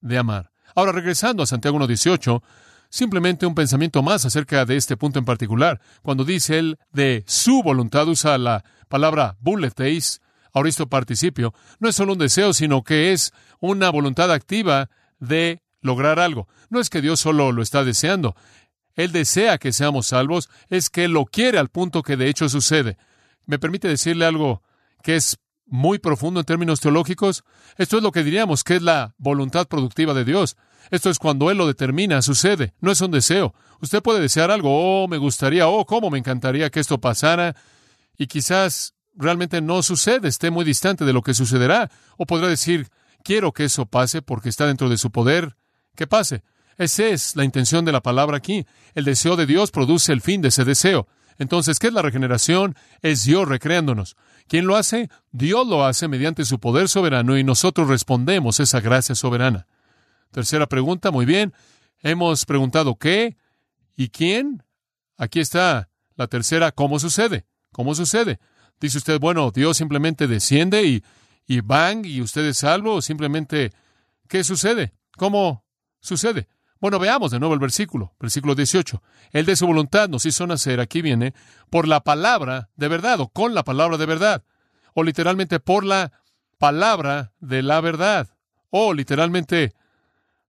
de 0.00 0.18
amar. 0.18 0.52
Ahora, 0.74 0.92
regresando 0.92 1.42
a 1.42 1.46
Santiago 1.46 1.78
1.18, 1.78 2.42
simplemente 2.88 3.46
un 3.46 3.54
pensamiento 3.54 4.02
más 4.02 4.24
acerca 4.24 4.64
de 4.64 4.76
este 4.76 4.96
punto 4.96 5.18
en 5.18 5.24
particular. 5.24 5.80
Cuando 6.02 6.24
dice 6.24 6.58
él 6.58 6.78
de 6.92 7.24
su 7.26 7.62
voluntad, 7.62 8.08
usa 8.08 8.38
la 8.38 8.64
palabra 8.88 9.36
bulleteis, 9.40 10.20
auristo 10.52 10.88
participio, 10.88 11.54
no 11.78 11.88
es 11.88 11.96
solo 11.96 12.12
un 12.12 12.18
deseo, 12.18 12.52
sino 12.52 12.82
que 12.82 13.12
es 13.12 13.32
una 13.60 13.90
voluntad 13.90 14.32
activa 14.32 14.90
de 15.18 15.62
lograr 15.80 16.18
algo. 16.18 16.48
No 16.68 16.80
es 16.80 16.90
que 16.90 17.00
Dios 17.00 17.20
solo 17.20 17.52
lo 17.52 17.62
está 17.62 17.84
deseando, 17.84 18.34
él 19.04 19.12
desea 19.12 19.58
que 19.58 19.72
seamos 19.72 20.08
salvos, 20.08 20.48
es 20.68 20.90
que 20.90 21.04
Él 21.04 21.12
lo 21.12 21.24
quiere 21.24 21.58
al 21.58 21.68
punto 21.68 22.02
que 22.02 22.16
de 22.16 22.28
hecho 22.28 22.48
sucede. 22.48 22.98
¿Me 23.46 23.58
permite 23.58 23.88
decirle 23.88 24.26
algo 24.26 24.62
que 25.02 25.16
es 25.16 25.38
muy 25.66 25.98
profundo 25.98 26.40
en 26.40 26.46
términos 26.46 26.80
teológicos? 26.80 27.44
Esto 27.78 27.96
es 27.96 28.02
lo 28.02 28.12
que 28.12 28.24
diríamos 28.24 28.64
que 28.64 28.76
es 28.76 28.82
la 28.82 29.14
voluntad 29.18 29.66
productiva 29.68 30.14
de 30.14 30.24
Dios. 30.24 30.56
Esto 30.90 31.10
es 31.10 31.18
cuando 31.18 31.50
Él 31.50 31.58
lo 31.58 31.66
determina, 31.66 32.22
sucede, 32.22 32.74
no 32.80 32.90
es 32.90 33.00
un 33.00 33.10
deseo. 33.10 33.54
Usted 33.80 34.02
puede 34.02 34.20
desear 34.20 34.50
algo, 34.50 35.04
oh, 35.04 35.08
me 35.08 35.18
gustaría, 35.18 35.68
oh, 35.68 35.86
cómo 35.86 36.10
me 36.10 36.18
encantaría 36.18 36.70
que 36.70 36.80
esto 36.80 37.00
pasara, 37.00 37.54
y 38.18 38.26
quizás 38.26 38.94
realmente 39.14 39.60
no 39.60 39.82
sucede, 39.82 40.28
esté 40.28 40.50
muy 40.50 40.64
distante 40.64 41.04
de 41.04 41.12
lo 41.12 41.22
que 41.22 41.34
sucederá, 41.34 41.90
o 42.16 42.26
podrá 42.26 42.48
decir, 42.48 42.88
quiero 43.22 43.52
que 43.52 43.64
eso 43.64 43.86
pase 43.86 44.20
porque 44.20 44.48
está 44.48 44.66
dentro 44.66 44.88
de 44.88 44.98
su 44.98 45.10
poder, 45.10 45.56
que 45.94 46.06
pase. 46.06 46.42
Esa 46.80 47.08
es 47.08 47.36
la 47.36 47.44
intención 47.44 47.84
de 47.84 47.92
la 47.92 48.00
palabra 48.00 48.38
aquí. 48.38 48.64
El 48.94 49.04
deseo 49.04 49.36
de 49.36 49.44
Dios 49.44 49.70
produce 49.70 50.14
el 50.14 50.22
fin 50.22 50.40
de 50.40 50.48
ese 50.48 50.64
deseo. 50.64 51.06
Entonces, 51.36 51.78
¿qué 51.78 51.88
es 51.88 51.92
la 51.92 52.00
regeneración? 52.00 52.74
Es 53.02 53.24
Dios 53.24 53.46
recreándonos. 53.46 54.16
¿Quién 54.48 54.66
lo 54.66 54.76
hace? 54.76 55.10
Dios 55.30 55.66
lo 55.66 55.84
hace 55.84 56.08
mediante 56.08 56.46
su 56.46 56.58
poder 56.58 56.88
soberano 56.88 57.36
y 57.36 57.44
nosotros 57.44 57.86
respondemos 57.86 58.60
esa 58.60 58.80
gracia 58.80 59.14
soberana. 59.14 59.66
Tercera 60.30 60.66
pregunta, 60.66 61.10
muy 61.10 61.26
bien. 61.26 61.52
Hemos 62.02 62.46
preguntado 62.46 62.96
qué 62.96 63.36
y 63.94 64.08
quién. 64.08 64.62
Aquí 65.18 65.38
está 65.38 65.90
la 66.16 66.28
tercera, 66.28 66.72
¿cómo 66.72 66.98
sucede? 66.98 67.44
¿Cómo 67.72 67.94
sucede? 67.94 68.40
Dice 68.80 68.96
usted, 68.96 69.20
bueno, 69.20 69.50
Dios 69.50 69.76
simplemente 69.76 70.26
desciende 70.26 70.82
y, 70.84 71.04
y 71.46 71.60
bang, 71.60 72.06
y 72.06 72.22
usted 72.22 72.46
es 72.46 72.56
salvo, 72.56 73.02
simplemente, 73.02 73.70
¿qué 74.28 74.42
sucede? 74.44 74.94
¿Cómo 75.18 75.62
sucede? 76.00 76.48
Bueno, 76.80 76.98
veamos 76.98 77.30
de 77.30 77.38
nuevo 77.38 77.52
el 77.52 77.60
versículo, 77.60 78.14
versículo 78.18 78.54
18. 78.54 79.02
Él 79.32 79.44
de 79.44 79.54
su 79.54 79.66
voluntad 79.66 80.08
nos 80.08 80.24
hizo 80.24 80.46
nacer, 80.46 80.80
aquí 80.80 81.02
viene, 81.02 81.34
por 81.68 81.86
la 81.86 82.00
palabra 82.00 82.70
de 82.74 82.88
verdad, 82.88 83.20
o 83.20 83.28
con 83.28 83.52
la 83.52 83.64
palabra 83.64 83.98
de 83.98 84.06
verdad, 84.06 84.44
o 84.94 85.02
literalmente 85.02 85.60
por 85.60 85.84
la 85.84 86.10
palabra 86.56 87.32
de 87.38 87.62
la 87.62 87.82
verdad, 87.82 88.30
o 88.70 88.94
literalmente 88.94 89.74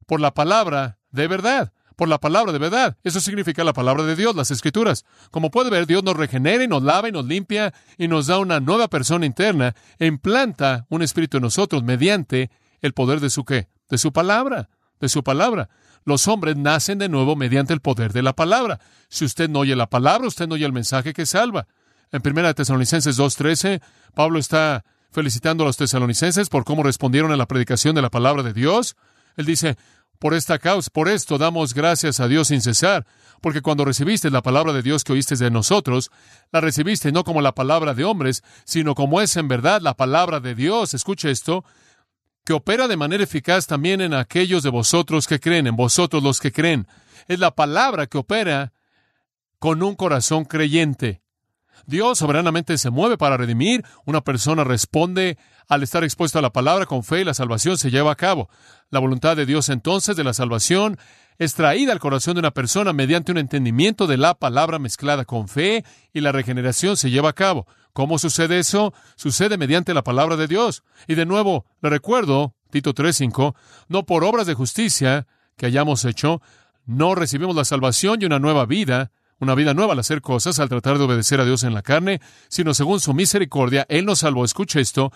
por 0.05 0.21
la 0.21 0.33
palabra 0.33 0.99
de 1.11 1.27
verdad, 1.27 1.73
por 1.97 2.07
la 2.07 2.17
palabra 2.17 2.53
de 2.53 2.59
verdad. 2.59 2.97
Eso 3.03 3.19
significa 3.19 3.65
la 3.65 3.73
palabra 3.73 4.03
de 4.03 4.15
Dios, 4.15 4.33
las 4.33 4.51
escrituras. 4.51 5.03
Como 5.31 5.51
puede 5.51 5.69
ver, 5.69 5.85
Dios 5.85 6.01
nos 6.01 6.15
regenera 6.15 6.63
y 6.63 6.67
nos 6.69 6.81
lava 6.81 7.09
y 7.09 7.11
nos 7.11 7.25
limpia 7.25 7.73
y 7.97 8.07
nos 8.07 8.27
da 8.27 8.39
una 8.39 8.61
nueva 8.61 8.87
persona 8.87 9.25
interna 9.25 9.75
e 9.99 10.05
implanta 10.05 10.85
un 10.87 11.01
espíritu 11.01 11.37
en 11.37 11.43
nosotros 11.43 11.83
mediante 11.83 12.51
el 12.79 12.93
poder 12.93 13.19
de 13.19 13.29
su 13.29 13.43
qué? 13.43 13.67
De 13.89 13.97
su 13.97 14.13
palabra, 14.13 14.69
de 15.01 15.09
su 15.09 15.25
palabra 15.25 15.69
los 16.03 16.27
hombres 16.27 16.57
nacen 16.57 16.97
de 16.97 17.09
nuevo 17.09 17.35
mediante 17.35 17.73
el 17.73 17.81
poder 17.81 18.13
de 18.13 18.21
la 18.21 18.33
palabra. 18.33 18.79
Si 19.09 19.25
usted 19.25 19.49
no 19.49 19.59
oye 19.59 19.75
la 19.75 19.89
palabra, 19.89 20.27
usted 20.27 20.47
no 20.47 20.55
oye 20.55 20.65
el 20.65 20.73
mensaje 20.73 21.13
que 21.13 21.25
salva. 21.25 21.67
En 22.11 22.21
1 22.25 22.53
Tesalonicenses 22.53 23.17
2.13, 23.17 23.81
Pablo 24.13 24.39
está 24.39 24.83
felicitando 25.11 25.63
a 25.63 25.67
los 25.67 25.77
tesalonicenses 25.77 26.49
por 26.49 26.63
cómo 26.63 26.83
respondieron 26.83 27.31
a 27.31 27.37
la 27.37 27.47
predicación 27.47 27.95
de 27.95 28.01
la 28.01 28.09
palabra 28.09 28.43
de 28.43 28.53
Dios. 28.53 28.95
Él 29.37 29.45
dice, 29.45 29.77
por 30.19 30.33
esta 30.33 30.59
causa, 30.59 30.89
por 30.91 31.09
esto 31.09 31.37
damos 31.37 31.73
gracias 31.73 32.19
a 32.19 32.27
Dios 32.27 32.49
sin 32.49 32.61
cesar, 32.61 33.05
porque 33.41 33.61
cuando 33.61 33.85
recibiste 33.85 34.29
la 34.29 34.41
palabra 34.41 34.71
de 34.71 34.83
Dios 34.83 35.03
que 35.03 35.13
oíste 35.13 35.35
de 35.35 35.49
nosotros, 35.49 36.11
la 36.51 36.61
recibiste 36.61 37.11
no 37.11 37.23
como 37.23 37.41
la 37.41 37.55
palabra 37.55 37.93
de 37.93 38.03
hombres, 38.03 38.43
sino 38.63 38.93
como 38.93 39.19
es 39.19 39.35
en 39.35 39.47
verdad 39.47 39.81
la 39.81 39.95
palabra 39.95 40.39
de 40.39 40.53
Dios. 40.53 40.93
Escuche 40.93 41.31
esto, 41.31 41.65
que 42.43 42.53
opera 42.53 42.87
de 42.87 42.97
manera 42.97 43.23
eficaz 43.23 43.67
también 43.67 44.01
en 44.01 44.13
aquellos 44.13 44.63
de 44.63 44.69
vosotros 44.69 45.27
que 45.27 45.39
creen, 45.39 45.67
en 45.67 45.75
vosotros 45.75 46.23
los 46.23 46.39
que 46.39 46.51
creen. 46.51 46.87
Es 47.27 47.39
la 47.39 47.51
palabra 47.51 48.07
que 48.07 48.17
opera 48.17 48.73
con 49.59 49.83
un 49.83 49.95
corazón 49.95 50.45
creyente. 50.45 51.21
Dios 51.85 52.19
soberanamente 52.19 52.77
se 52.77 52.89
mueve 52.89 53.17
para 53.17 53.37
redimir, 53.37 53.83
una 54.05 54.21
persona 54.21 54.63
responde 54.63 55.37
al 55.67 55.83
estar 55.83 56.03
expuesto 56.03 56.39
a 56.39 56.41
la 56.41 56.51
palabra 56.51 56.85
con 56.85 57.03
fe 57.03 57.21
y 57.21 57.23
la 57.23 57.33
salvación 57.33 57.77
se 57.77 57.91
lleva 57.91 58.11
a 58.11 58.15
cabo. 58.15 58.49
La 58.89 58.99
voluntad 58.99 59.35
de 59.35 59.45
Dios 59.45 59.69
entonces 59.69 60.15
de 60.15 60.23
la 60.23 60.33
salvación 60.33 60.97
es 61.37 61.53
traída 61.53 61.91
al 61.93 61.99
corazón 61.99 62.35
de 62.35 62.39
una 62.39 62.51
persona 62.51 62.93
mediante 62.93 63.31
un 63.31 63.37
entendimiento 63.37 64.07
de 64.07 64.17
la 64.17 64.35
palabra 64.35 64.79
mezclada 64.79 65.25
con 65.25 65.47
fe 65.47 65.83
y 66.13 66.21
la 66.21 66.31
regeneración 66.31 66.97
se 66.97 67.09
lleva 67.09 67.29
a 67.29 67.33
cabo. 67.33 67.67
¿Cómo 67.93 68.19
sucede 68.19 68.59
eso? 68.59 68.93
Sucede 69.15 69.57
mediante 69.57 69.93
la 69.93 70.03
palabra 70.03 70.37
de 70.37 70.47
Dios. 70.47 70.83
Y 71.07 71.15
de 71.15 71.25
nuevo, 71.25 71.65
le 71.81 71.89
recuerdo, 71.89 72.55
Tito 72.69 72.93
3.5, 72.93 73.55
no 73.89 74.05
por 74.05 74.23
obras 74.23 74.47
de 74.47 74.53
justicia 74.53 75.27
que 75.57 75.65
hayamos 75.65 76.05
hecho, 76.05 76.41
no 76.85 77.15
recibimos 77.15 77.55
la 77.55 77.65
salvación 77.65 78.21
y 78.21 78.25
una 78.25 78.39
nueva 78.39 78.65
vida, 78.65 79.11
una 79.39 79.55
vida 79.55 79.73
nueva 79.73 79.93
al 79.93 79.99
hacer 79.99 80.21
cosas, 80.21 80.59
al 80.59 80.69
tratar 80.69 80.97
de 80.97 81.03
obedecer 81.03 81.41
a 81.41 81.45
Dios 81.45 81.63
en 81.63 81.73
la 81.73 81.81
carne, 81.81 82.21
sino 82.47 82.73
según 82.73 82.99
su 82.99 83.13
misericordia, 83.13 83.85
Él 83.89 84.05
nos 84.05 84.19
salvó, 84.19 84.45
escuche 84.45 84.79
esto, 84.79 85.11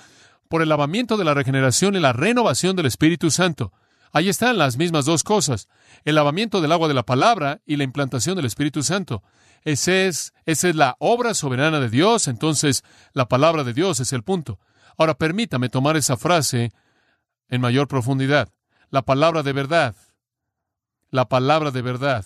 por 0.49 0.61
el 0.61 0.69
lavamiento 0.69 1.17
de 1.17 1.25
la 1.25 1.33
regeneración 1.33 1.95
y 1.95 1.99
la 1.99 2.13
renovación 2.13 2.75
del 2.75 2.85
Espíritu 2.87 3.31
Santo. 3.31 3.71
Ahí 4.11 4.29
están 4.29 4.57
las 4.57 4.77
mismas 4.77 5.05
dos 5.05 5.23
cosas, 5.23 5.67
el 6.03 6.15
lavamiento 6.15 6.61
del 6.61 6.71
agua 6.71 6.87
de 6.87 6.93
la 6.93 7.03
palabra 7.03 7.61
y 7.65 7.75
la 7.75 7.83
implantación 7.83 8.35
del 8.35 8.45
Espíritu 8.45 8.83
Santo. 8.83 9.23
Es, 9.63 9.87
esa 9.87 10.33
es 10.45 10.75
la 10.75 10.95
obra 10.99 11.33
soberana 11.33 11.79
de 11.79 11.89
Dios, 11.89 12.27
entonces 12.27 12.83
la 13.13 13.27
palabra 13.27 13.63
de 13.63 13.73
Dios 13.73 13.99
es 13.99 14.13
el 14.13 14.23
punto. 14.23 14.59
Ahora 14.97 15.15
permítame 15.15 15.69
tomar 15.69 15.97
esa 15.97 16.17
frase 16.17 16.71
en 17.49 17.61
mayor 17.61 17.87
profundidad. 17.87 18.49
La 18.89 19.01
palabra 19.01 19.43
de 19.43 19.53
verdad, 19.53 19.95
la 21.09 21.27
palabra 21.27 21.71
de 21.71 21.81
verdad. 21.81 22.25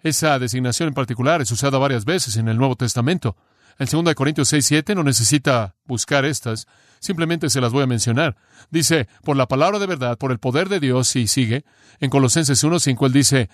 Esa 0.00 0.38
designación 0.38 0.88
en 0.88 0.94
particular 0.94 1.40
es 1.40 1.50
usada 1.52 1.78
varias 1.78 2.04
veces 2.04 2.36
en 2.36 2.48
el 2.48 2.58
Nuevo 2.58 2.76
Testamento. 2.76 3.36
En 3.78 3.86
2 3.86 4.14
Corintios 4.14 4.48
6, 4.48 4.64
7 4.64 4.94
no 4.94 5.02
necesita 5.02 5.74
buscar 5.84 6.24
estas, 6.24 6.66
simplemente 7.00 7.50
se 7.50 7.60
las 7.60 7.72
voy 7.72 7.82
a 7.82 7.86
mencionar. 7.86 8.36
Dice, 8.70 9.08
por 9.22 9.36
la 9.36 9.48
palabra 9.48 9.78
de 9.78 9.86
verdad, 9.86 10.18
por 10.18 10.32
el 10.32 10.38
poder 10.38 10.68
de 10.68 10.80
Dios, 10.80 11.14
y 11.16 11.26
sigue. 11.26 11.64
En 12.00 12.10
Colosenses 12.10 12.62
1, 12.62 12.80
5, 12.80 13.06
él 13.06 13.12
dice, 13.12 13.50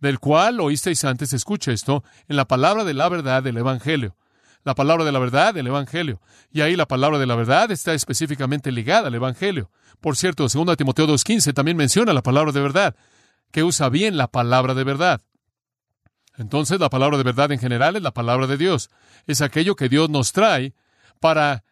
del 0.00 0.18
cual 0.18 0.60
oísteis 0.60 1.04
antes, 1.04 1.32
escucha 1.32 1.72
esto, 1.72 2.04
en 2.28 2.36
la 2.36 2.46
palabra 2.46 2.84
de 2.84 2.94
la 2.94 3.08
verdad 3.08 3.42
del 3.42 3.56
Evangelio. 3.56 4.16
La 4.62 4.74
palabra 4.74 5.04
de 5.04 5.12
la 5.12 5.18
verdad 5.18 5.54
del 5.54 5.68
Evangelio. 5.68 6.20
Y 6.50 6.60
ahí 6.60 6.74
la 6.76 6.86
palabra 6.86 7.18
de 7.18 7.26
la 7.26 7.36
verdad 7.36 7.70
está 7.70 7.94
específicamente 7.94 8.72
ligada 8.72 9.08
al 9.08 9.14
Evangelio. 9.14 9.70
Por 10.00 10.16
cierto, 10.16 10.46
2 10.48 10.76
Timoteo 10.76 11.06
2.15 11.06 11.54
también 11.54 11.76
menciona 11.76 12.12
la 12.12 12.22
palabra 12.22 12.52
de 12.52 12.60
verdad, 12.60 12.96
que 13.52 13.62
usa 13.62 13.88
bien 13.88 14.16
la 14.16 14.26
palabra 14.26 14.74
de 14.74 14.84
verdad. 14.84 15.22
Entonces, 16.38 16.78
la 16.78 16.90
palabra 16.90 17.16
de 17.16 17.24
verdad 17.24 17.52
en 17.52 17.58
general 17.58 17.96
es 17.96 18.02
la 18.02 18.12
palabra 18.12 18.46
de 18.46 18.56
Dios. 18.56 18.90
Es 19.26 19.40
aquello 19.40 19.76
que 19.76 19.88
Dios 19.88 20.10
nos 20.10 20.32
trae 20.32 20.74
para 21.20 21.64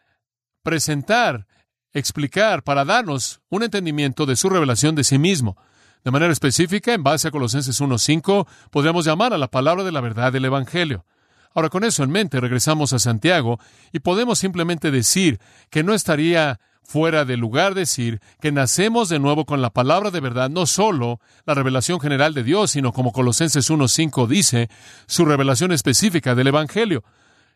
presentar, 0.63 1.47
explicar, 1.93 2.63
para 2.63 2.85
darnos 2.85 3.41
un 3.49 3.63
entendimiento 3.63 4.25
de 4.25 4.35
su 4.35 4.49
revelación 4.49 4.95
de 4.95 5.03
sí 5.03 5.19
mismo. 5.19 5.57
De 6.03 6.11
manera 6.11 6.31
específica, 6.31 6.93
en 6.93 7.03
base 7.03 7.27
a 7.27 7.31
Colosenses 7.31 7.79
1.5, 7.81 8.47
podríamos 8.71 9.05
llamar 9.05 9.33
a 9.33 9.37
la 9.37 9.47
palabra 9.47 9.83
de 9.83 9.91
la 9.91 10.01
verdad 10.01 10.31
del 10.31 10.45
Evangelio. 10.45 11.05
Ahora, 11.53 11.69
con 11.69 11.83
eso 11.83 12.03
en 12.03 12.11
mente, 12.11 12.39
regresamos 12.41 12.91
a 12.93 12.99
Santiago 12.99 13.59
y 13.93 13.99
podemos 13.99 14.39
simplemente 14.39 14.91
decir 14.91 15.39
que 15.69 15.83
no 15.83 15.93
estaría 15.93 16.59
fuera 16.85 17.25
de 17.25 17.35
lugar 17.35 17.73
decir 17.73 18.21
que 18.39 18.51
nacemos 18.51 19.09
de 19.09 19.19
nuevo 19.19 19.45
con 19.45 19.61
la 19.61 19.71
palabra 19.71 20.11
de 20.11 20.19
verdad, 20.19 20.49
no 20.49 20.65
solo 20.65 21.19
la 21.45 21.53
revelación 21.53 21.99
general 21.99 22.33
de 22.33 22.43
Dios, 22.43 22.71
sino 22.71 22.93
como 22.93 23.11
Colosenses 23.11 23.69
1.5 23.69 24.27
dice, 24.27 24.69
su 25.07 25.25
revelación 25.25 25.71
específica 25.71 26.35
del 26.35 26.47
Evangelio. 26.47 27.03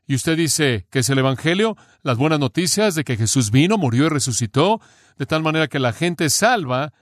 Y 0.08 0.16
usted 0.16 0.36
dice 0.36 0.88
que 0.90 1.00
es 1.00 1.10
el 1.10 1.20
Evangelio, 1.20 1.78
las 2.02 2.18
buenas 2.18 2.40
noticias 2.40 2.96
de 2.96 3.04
que 3.04 3.16
Jesús 3.16 3.52
vino, 3.52 3.78
murió 3.78 4.08
y 4.08 4.10
resucitó, 4.10 4.82
de 5.18 5.26
tal 5.26 5.44
manera 5.44 5.68
que 5.68 5.80
la 5.80 5.94
gente 5.94 6.30
salva, 6.30 6.94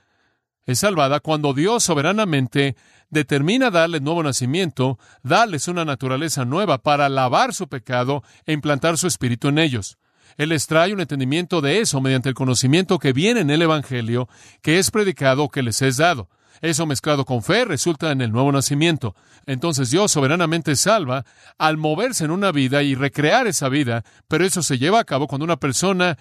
es 0.66 0.80
salvada 0.80 1.20
cuando 1.20 1.54
Dios 1.54 1.82
soberanamente 1.82 2.76
determina 3.08 3.70
darles 3.70 4.02
nuevo 4.02 4.22
nacimiento, 4.22 4.98
darles 5.22 5.66
una 5.66 5.86
naturaleza 5.86 6.44
nueva 6.44 6.76
para 6.78 7.08
lavar 7.08 7.54
su 7.54 7.68
pecado 7.68 8.22
e 8.44 8.52
implantar 8.52 8.98
su 8.98 9.06
espíritu 9.06 9.48
en 9.48 9.58
ellos. 9.58 9.96
Él 10.36 10.50
les 10.50 10.66
trae 10.66 10.92
un 10.92 11.00
entendimiento 11.00 11.60
de 11.60 11.80
eso 11.80 12.00
mediante 12.00 12.28
el 12.28 12.34
conocimiento 12.34 12.98
que 12.98 13.12
viene 13.12 13.40
en 13.40 13.50
el 13.50 13.62
Evangelio, 13.62 14.28
que 14.62 14.78
es 14.78 14.90
predicado, 14.90 15.48
que 15.48 15.62
les 15.62 15.82
es 15.82 15.96
dado. 15.96 16.28
Eso 16.60 16.86
mezclado 16.86 17.24
con 17.24 17.42
fe 17.42 17.64
resulta 17.64 18.10
en 18.10 18.20
el 18.20 18.32
nuevo 18.32 18.50
nacimiento. 18.50 19.14
Entonces 19.46 19.90
Dios 19.90 20.10
soberanamente 20.10 20.76
salva 20.76 21.24
al 21.56 21.76
moverse 21.76 22.24
en 22.24 22.30
una 22.30 22.52
vida 22.52 22.82
y 22.82 22.94
recrear 22.94 23.46
esa 23.46 23.68
vida, 23.68 24.04
pero 24.26 24.44
eso 24.44 24.62
se 24.62 24.78
lleva 24.78 25.00
a 25.00 25.04
cabo 25.04 25.28
cuando 25.28 25.44
una 25.44 25.56
persona 25.56 26.18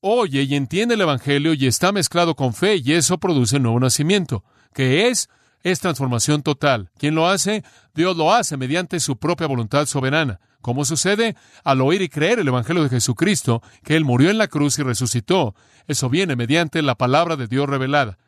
oye 0.00 0.42
y 0.42 0.54
entiende 0.54 0.94
el 0.94 1.00
Evangelio 1.00 1.54
y 1.54 1.66
está 1.66 1.90
mezclado 1.90 2.34
con 2.34 2.52
fe 2.52 2.76
y 2.76 2.92
eso 2.92 3.18
produce 3.18 3.58
nuevo 3.58 3.80
nacimiento, 3.80 4.44
que 4.74 5.08
es 5.08 5.30
es 5.64 5.80
transformación 5.80 6.42
total. 6.42 6.90
¿Quién 6.98 7.14
lo 7.14 7.26
hace? 7.26 7.64
Dios 7.94 8.16
lo 8.16 8.32
hace 8.32 8.56
mediante 8.56 9.00
su 9.00 9.16
propia 9.16 9.48
voluntad 9.48 9.86
soberana. 9.86 10.38
¿Cómo 10.60 10.84
sucede? 10.84 11.36
Al 11.64 11.80
oír 11.80 12.02
y 12.02 12.08
creer 12.08 12.38
el 12.38 12.48
Evangelio 12.48 12.82
de 12.82 12.90
Jesucristo, 12.90 13.62
que 13.82 13.96
Él 13.96 14.04
murió 14.04 14.30
en 14.30 14.38
la 14.38 14.48
cruz 14.48 14.78
y 14.78 14.82
resucitó. 14.82 15.54
Eso 15.86 16.08
viene 16.10 16.36
mediante 16.36 16.82
la 16.82 16.94
palabra 16.94 17.36
de 17.36 17.48
Dios 17.48 17.68
revelada. 17.68 18.18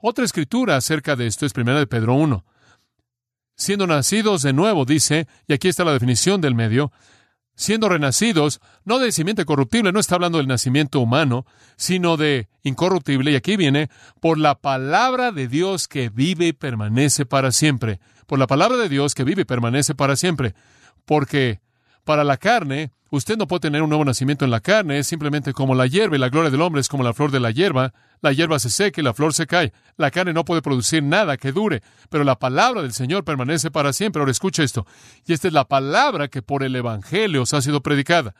Otra 0.00 0.24
escritura 0.24 0.76
acerca 0.76 1.16
de 1.16 1.26
esto 1.26 1.46
es 1.46 1.52
1 1.54 1.78
de 1.78 1.86
Pedro 1.86 2.14
1. 2.14 2.44
Siendo 3.56 3.86
nacidos 3.86 4.42
de 4.42 4.52
nuevo, 4.52 4.84
dice, 4.84 5.26
y 5.48 5.52
aquí 5.52 5.68
está 5.68 5.84
la 5.84 5.92
definición 5.92 6.40
del 6.40 6.54
medio, 6.54 6.92
siendo 7.54 7.88
renacidos, 7.88 8.60
no 8.84 8.98
de 8.98 9.12
simiente 9.12 9.44
corruptible, 9.44 9.92
no 9.92 10.00
está 10.00 10.16
hablando 10.16 10.38
del 10.38 10.48
nacimiento 10.48 11.00
humano, 11.00 11.46
sino 11.76 12.16
de 12.16 12.48
incorruptible, 12.62 13.32
y 13.32 13.36
aquí 13.36 13.56
viene, 13.56 13.90
por 14.20 14.38
la 14.38 14.54
palabra 14.54 15.32
de 15.32 15.48
Dios 15.48 15.88
que 15.88 16.08
vive 16.08 16.48
y 16.48 16.52
permanece 16.52 17.26
para 17.26 17.52
siempre. 17.52 18.00
Por 18.26 18.38
la 18.38 18.46
palabra 18.46 18.76
de 18.76 18.88
Dios 18.88 19.14
que 19.14 19.24
vive 19.24 19.42
y 19.42 19.44
permanece 19.44 19.94
para 19.94 20.16
siempre. 20.16 20.54
Porque 21.04 21.60
para 22.04 22.24
la 22.24 22.36
carne, 22.36 22.92
usted 23.10 23.36
no 23.36 23.46
puede 23.46 23.60
tener 23.60 23.82
un 23.82 23.88
nuevo 23.88 24.04
nacimiento 24.04 24.44
en 24.44 24.50
la 24.50 24.60
carne, 24.60 24.98
es 24.98 25.06
simplemente 25.06 25.52
como 25.52 25.74
la 25.74 25.86
hierba 25.86 26.16
y 26.16 26.18
la 26.18 26.28
gloria 26.28 26.50
del 26.50 26.62
hombre 26.62 26.80
es 26.80 26.88
como 26.88 27.02
la 27.02 27.14
flor 27.14 27.30
de 27.30 27.40
la 27.40 27.50
hierba. 27.50 27.92
La 28.20 28.32
hierba 28.32 28.58
se 28.58 28.70
seca 28.70 29.00
y 29.00 29.04
la 29.04 29.12
flor 29.12 29.34
se 29.34 29.46
cae. 29.46 29.72
La 29.96 30.10
carne 30.10 30.32
no 30.32 30.46
puede 30.46 30.62
producir 30.62 31.02
nada 31.02 31.36
que 31.36 31.52
dure, 31.52 31.82
pero 32.08 32.24
la 32.24 32.38
palabra 32.38 32.80
del 32.80 32.92
Señor 32.92 33.22
permanece 33.22 33.70
para 33.70 33.92
siempre. 33.92 34.20
Ahora 34.20 34.32
escucha 34.32 34.62
esto. 34.62 34.86
Y 35.26 35.34
esta 35.34 35.48
es 35.48 35.52
la 35.52 35.66
palabra 35.66 36.28
que 36.28 36.40
por 36.40 36.62
el 36.62 36.74
Evangelio 36.74 37.42
os 37.42 37.52
ha 37.52 37.60
sido 37.60 37.82
predicada. 37.82 38.34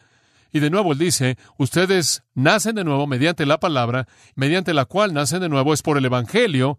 Y 0.53 0.61
de 0.61 0.71
nuevo 0.71 0.93
él 0.93 0.99
dice, 0.99 1.37
ustedes 1.59 2.23
nacen 2.35 2.77
de 2.77 2.85
nuevo 2.85 3.07
mediante 3.07 3.45
la 3.45 3.59
palabra, 3.59 4.07
mediante 4.37 4.73
la 4.73 4.85
cual 4.85 5.13
nacen 5.13 5.41
de 5.41 5.49
nuevo 5.49 5.75
es 5.75 5.83
por 5.83 5.99
el 5.99 6.05
Evangelio, 6.05 6.79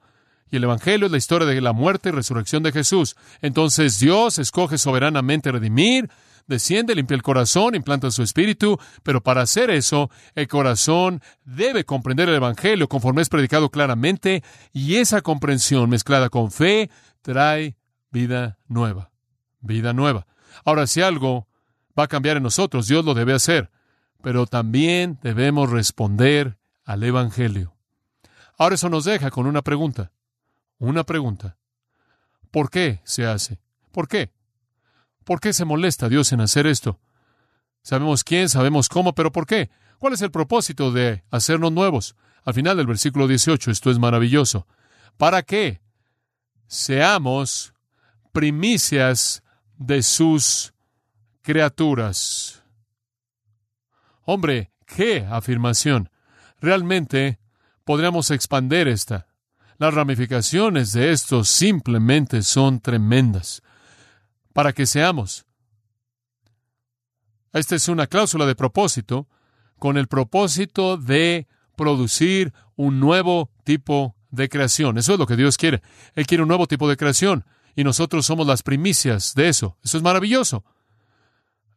y 0.49 0.55
el 0.55 0.63
Evangelio 0.63 1.07
es 1.07 1.11
la 1.11 1.17
historia 1.17 1.47
de 1.47 1.59
la 1.59 1.73
muerte 1.73 2.09
y 2.09 2.11
resurrección 2.13 2.63
de 2.63 2.71
Jesús. 2.71 3.15
Entonces 3.41 3.99
Dios 3.99 4.39
escoge 4.39 4.77
soberanamente 4.77 5.51
redimir, 5.51 6.09
desciende, 6.47 6.95
limpia 6.95 7.15
el 7.15 7.23
corazón, 7.23 7.75
implanta 7.75 8.11
su 8.11 8.23
espíritu, 8.23 8.79
pero 9.03 9.21
para 9.21 9.41
hacer 9.41 9.69
eso, 9.69 10.09
el 10.35 10.47
corazón 10.47 11.21
debe 11.43 11.85
comprender 11.85 12.29
el 12.29 12.35
Evangelio 12.35 12.87
conforme 12.87 13.21
es 13.21 13.29
predicado 13.29 13.69
claramente, 13.69 14.43
y 14.71 14.95
esa 14.95 15.21
comprensión 15.21 15.89
mezclada 15.89 16.29
con 16.29 16.51
fe 16.51 16.89
trae 17.21 17.75
vida 18.11 18.57
nueva. 18.67 19.11
Vida 19.61 19.93
nueva. 19.93 20.27
Ahora, 20.63 20.87
si 20.87 21.01
algo 21.01 21.47
va 21.97 22.03
a 22.03 22.07
cambiar 22.07 22.37
en 22.37 22.43
nosotros, 22.43 22.87
Dios 22.87 23.03
lo 23.03 23.13
debe 23.13 23.33
hacer, 23.33 23.71
pero 24.21 24.45
también 24.45 25.19
debemos 25.21 25.69
responder 25.69 26.57
al 26.83 27.03
Evangelio. 27.03 27.75
Ahora 28.57 28.75
eso 28.75 28.89
nos 28.89 29.05
deja 29.05 29.31
con 29.31 29.47
una 29.47 29.61
pregunta. 29.61 30.11
Una 30.77 31.03
pregunta. 31.03 31.57
¿Por 32.51 32.69
qué 32.69 33.01
se 33.03 33.25
hace? 33.25 33.59
¿Por 33.91 34.07
qué? 34.07 34.31
¿Por 35.25 35.39
qué 35.39 35.53
se 35.53 35.65
molesta 35.65 36.07
Dios 36.07 36.31
en 36.31 36.39
hacer 36.39 36.67
esto? 36.67 36.99
Sabemos 37.81 38.23
quién, 38.23 38.47
sabemos 38.47 38.87
cómo, 38.87 39.13
pero 39.13 39.31
¿por 39.31 39.47
qué? 39.47 39.71
¿Cuál 39.97 40.13
es 40.13 40.21
el 40.21 40.31
propósito 40.31 40.91
de 40.91 41.23
hacernos 41.31 41.71
nuevos? 41.71 42.15
Al 42.43 42.53
final 42.53 42.77
del 42.77 42.85
versículo 42.85 43.27
18, 43.27 43.71
esto 43.71 43.89
es 43.89 43.97
maravilloso. 43.97 44.67
¿Para 45.17 45.41
qué? 45.41 45.81
Seamos 46.67 47.73
primicias 48.31 49.43
de 49.77 50.03
sus 50.03 50.73
criaturas. 51.41 52.63
Hombre, 54.25 54.71
qué 54.85 55.25
afirmación. 55.29 56.11
Realmente 56.59 57.39
podríamos 57.83 58.29
expander 58.29 58.87
esta. 58.87 59.27
Las 59.77 59.93
ramificaciones 59.93 60.93
de 60.93 61.11
esto 61.11 61.43
simplemente 61.43 62.43
son 62.43 62.79
tremendas 62.79 63.63
para 64.55 64.71
que 64.71 64.85
seamos. 64.85 65.45
Esta 67.51 67.75
es 67.75 67.89
una 67.89 68.07
cláusula 68.07 68.45
de 68.45 68.55
propósito 68.55 69.27
con 69.77 69.97
el 69.97 70.07
propósito 70.07 70.95
de 70.95 71.45
producir 71.75 72.53
un 72.77 73.01
nuevo 73.01 73.51
tipo 73.65 74.15
de 74.31 74.47
creación. 74.47 74.97
Eso 74.97 75.11
es 75.11 75.19
lo 75.19 75.27
que 75.27 75.35
Dios 75.35 75.57
quiere. 75.57 75.81
Él 76.13 76.25
quiere 76.25 76.43
un 76.43 76.47
nuevo 76.47 76.67
tipo 76.67 76.87
de 76.87 76.95
creación 76.95 77.43
y 77.75 77.83
nosotros 77.83 78.25
somos 78.25 78.47
las 78.47 78.63
primicias 78.63 79.35
de 79.35 79.49
eso. 79.49 79.77
Eso 79.83 79.97
es 79.97 80.03
maravilloso. 80.03 80.63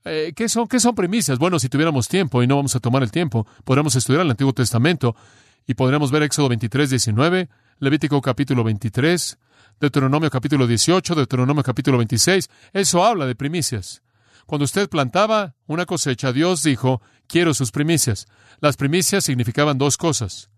Eh, 0.05 0.33
¿qué, 0.37 0.49
son, 0.49 0.69
¿Qué 0.69 0.79
son 0.79 0.95
primicias? 0.95 1.41
Bueno, 1.41 1.59
si 1.59 1.69
tuviéramos 1.69 2.07
tiempo 2.07 2.45
y 2.45 2.47
no 2.47 2.55
vamos 2.55 2.77
a 2.77 2.81
tomar 2.81 3.03
el 3.03 3.11
tiempo, 3.11 3.45
podríamos 3.65 3.97
estudiar 3.97 4.23
el 4.23 4.31
Antiguo 4.31 4.53
Testamento 4.53 5.17
y 5.67 5.75
podríamos 5.75 6.13
ver 6.13 6.23
Éxodo 6.23 6.49
23, 6.49 6.91
19, 6.91 7.49
Levítico 7.81 8.21
capítulo 8.21 8.65
23, 8.65 9.39
Deuteronomio 9.79 10.29
capítulo 10.31 10.67
18, 10.67 11.15
Deuteronomio 11.15 11.63
capítulo 11.63 11.99
26, 11.99 12.51
eso 12.73 13.05
habla 13.05 13.25
de 13.25 13.37
primicias. 13.37 14.03
Cuando 14.47 14.65
usted 14.65 14.89
plantaba 14.89 15.55
una 15.69 15.87
cosecha, 15.87 16.33
Dios 16.33 16.65
dijo, 16.65 17.01
quiero 17.29 17.55
sus 17.55 17.71
primicias. 17.71 18.27
Las 18.59 18.77
primicias 18.77 19.23
significaban 19.23 19.79
dos 19.79 19.97
cosas. 19.97 20.51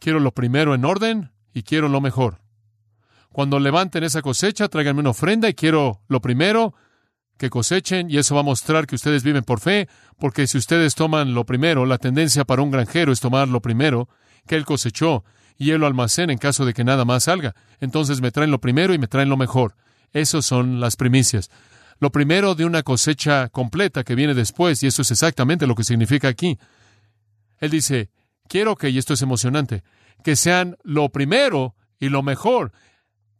Quiero 0.00 0.20
lo 0.20 0.32
primero 0.32 0.74
en 0.74 0.84
orden 0.84 1.32
y 1.54 1.62
quiero 1.62 1.88
lo 1.88 2.02
mejor. 2.02 2.42
Cuando 3.32 3.58
levanten 3.58 4.04
esa 4.04 4.20
cosecha, 4.20 4.68
tráiganme 4.68 5.00
una 5.00 5.10
ofrenda 5.10 5.48
y 5.48 5.54
quiero 5.54 6.02
lo 6.08 6.20
primero 6.20 6.74
que 7.38 7.48
cosechen 7.48 8.10
y 8.10 8.18
eso 8.18 8.34
va 8.34 8.42
a 8.42 8.44
mostrar 8.44 8.86
que 8.86 8.96
ustedes 8.96 9.22
viven 9.22 9.44
por 9.44 9.60
fe, 9.60 9.88
porque 10.18 10.46
si 10.46 10.58
ustedes 10.58 10.94
toman 10.94 11.32
lo 11.32 11.46
primero, 11.46 11.86
la 11.86 11.96
tendencia 11.96 12.44
para 12.44 12.60
un 12.60 12.70
granjero 12.70 13.12
es 13.12 13.20
tomar 13.20 13.48
lo 13.48 13.62
primero 13.62 14.10
que 14.46 14.56
él 14.56 14.66
cosechó 14.66 15.24
y 15.56 15.70
él 15.70 15.80
lo 15.80 15.88
en 15.88 16.38
caso 16.38 16.64
de 16.64 16.74
que 16.74 16.84
nada 16.84 17.04
más 17.04 17.24
salga. 17.24 17.54
Entonces 17.80 18.20
me 18.20 18.30
traen 18.30 18.50
lo 18.50 18.60
primero 18.60 18.94
y 18.94 18.98
me 18.98 19.08
traen 19.08 19.28
lo 19.28 19.36
mejor. 19.36 19.76
Esas 20.12 20.44
son 20.44 20.80
las 20.80 20.96
primicias. 20.96 21.50
Lo 22.00 22.10
primero 22.10 22.54
de 22.54 22.64
una 22.64 22.82
cosecha 22.82 23.48
completa 23.48 24.04
que 24.04 24.14
viene 24.14 24.34
después, 24.34 24.82
y 24.82 24.88
eso 24.88 25.02
es 25.02 25.10
exactamente 25.10 25.66
lo 25.66 25.74
que 25.74 25.84
significa 25.84 26.28
aquí. 26.28 26.58
Él 27.58 27.70
dice, 27.70 28.10
quiero 28.48 28.74
que, 28.76 28.90
y 28.90 28.98
esto 28.98 29.14
es 29.14 29.22
emocionante, 29.22 29.84
que 30.22 30.36
sean 30.36 30.76
lo 30.82 31.08
primero 31.10 31.76
y 31.98 32.08
lo 32.08 32.22
mejor, 32.22 32.72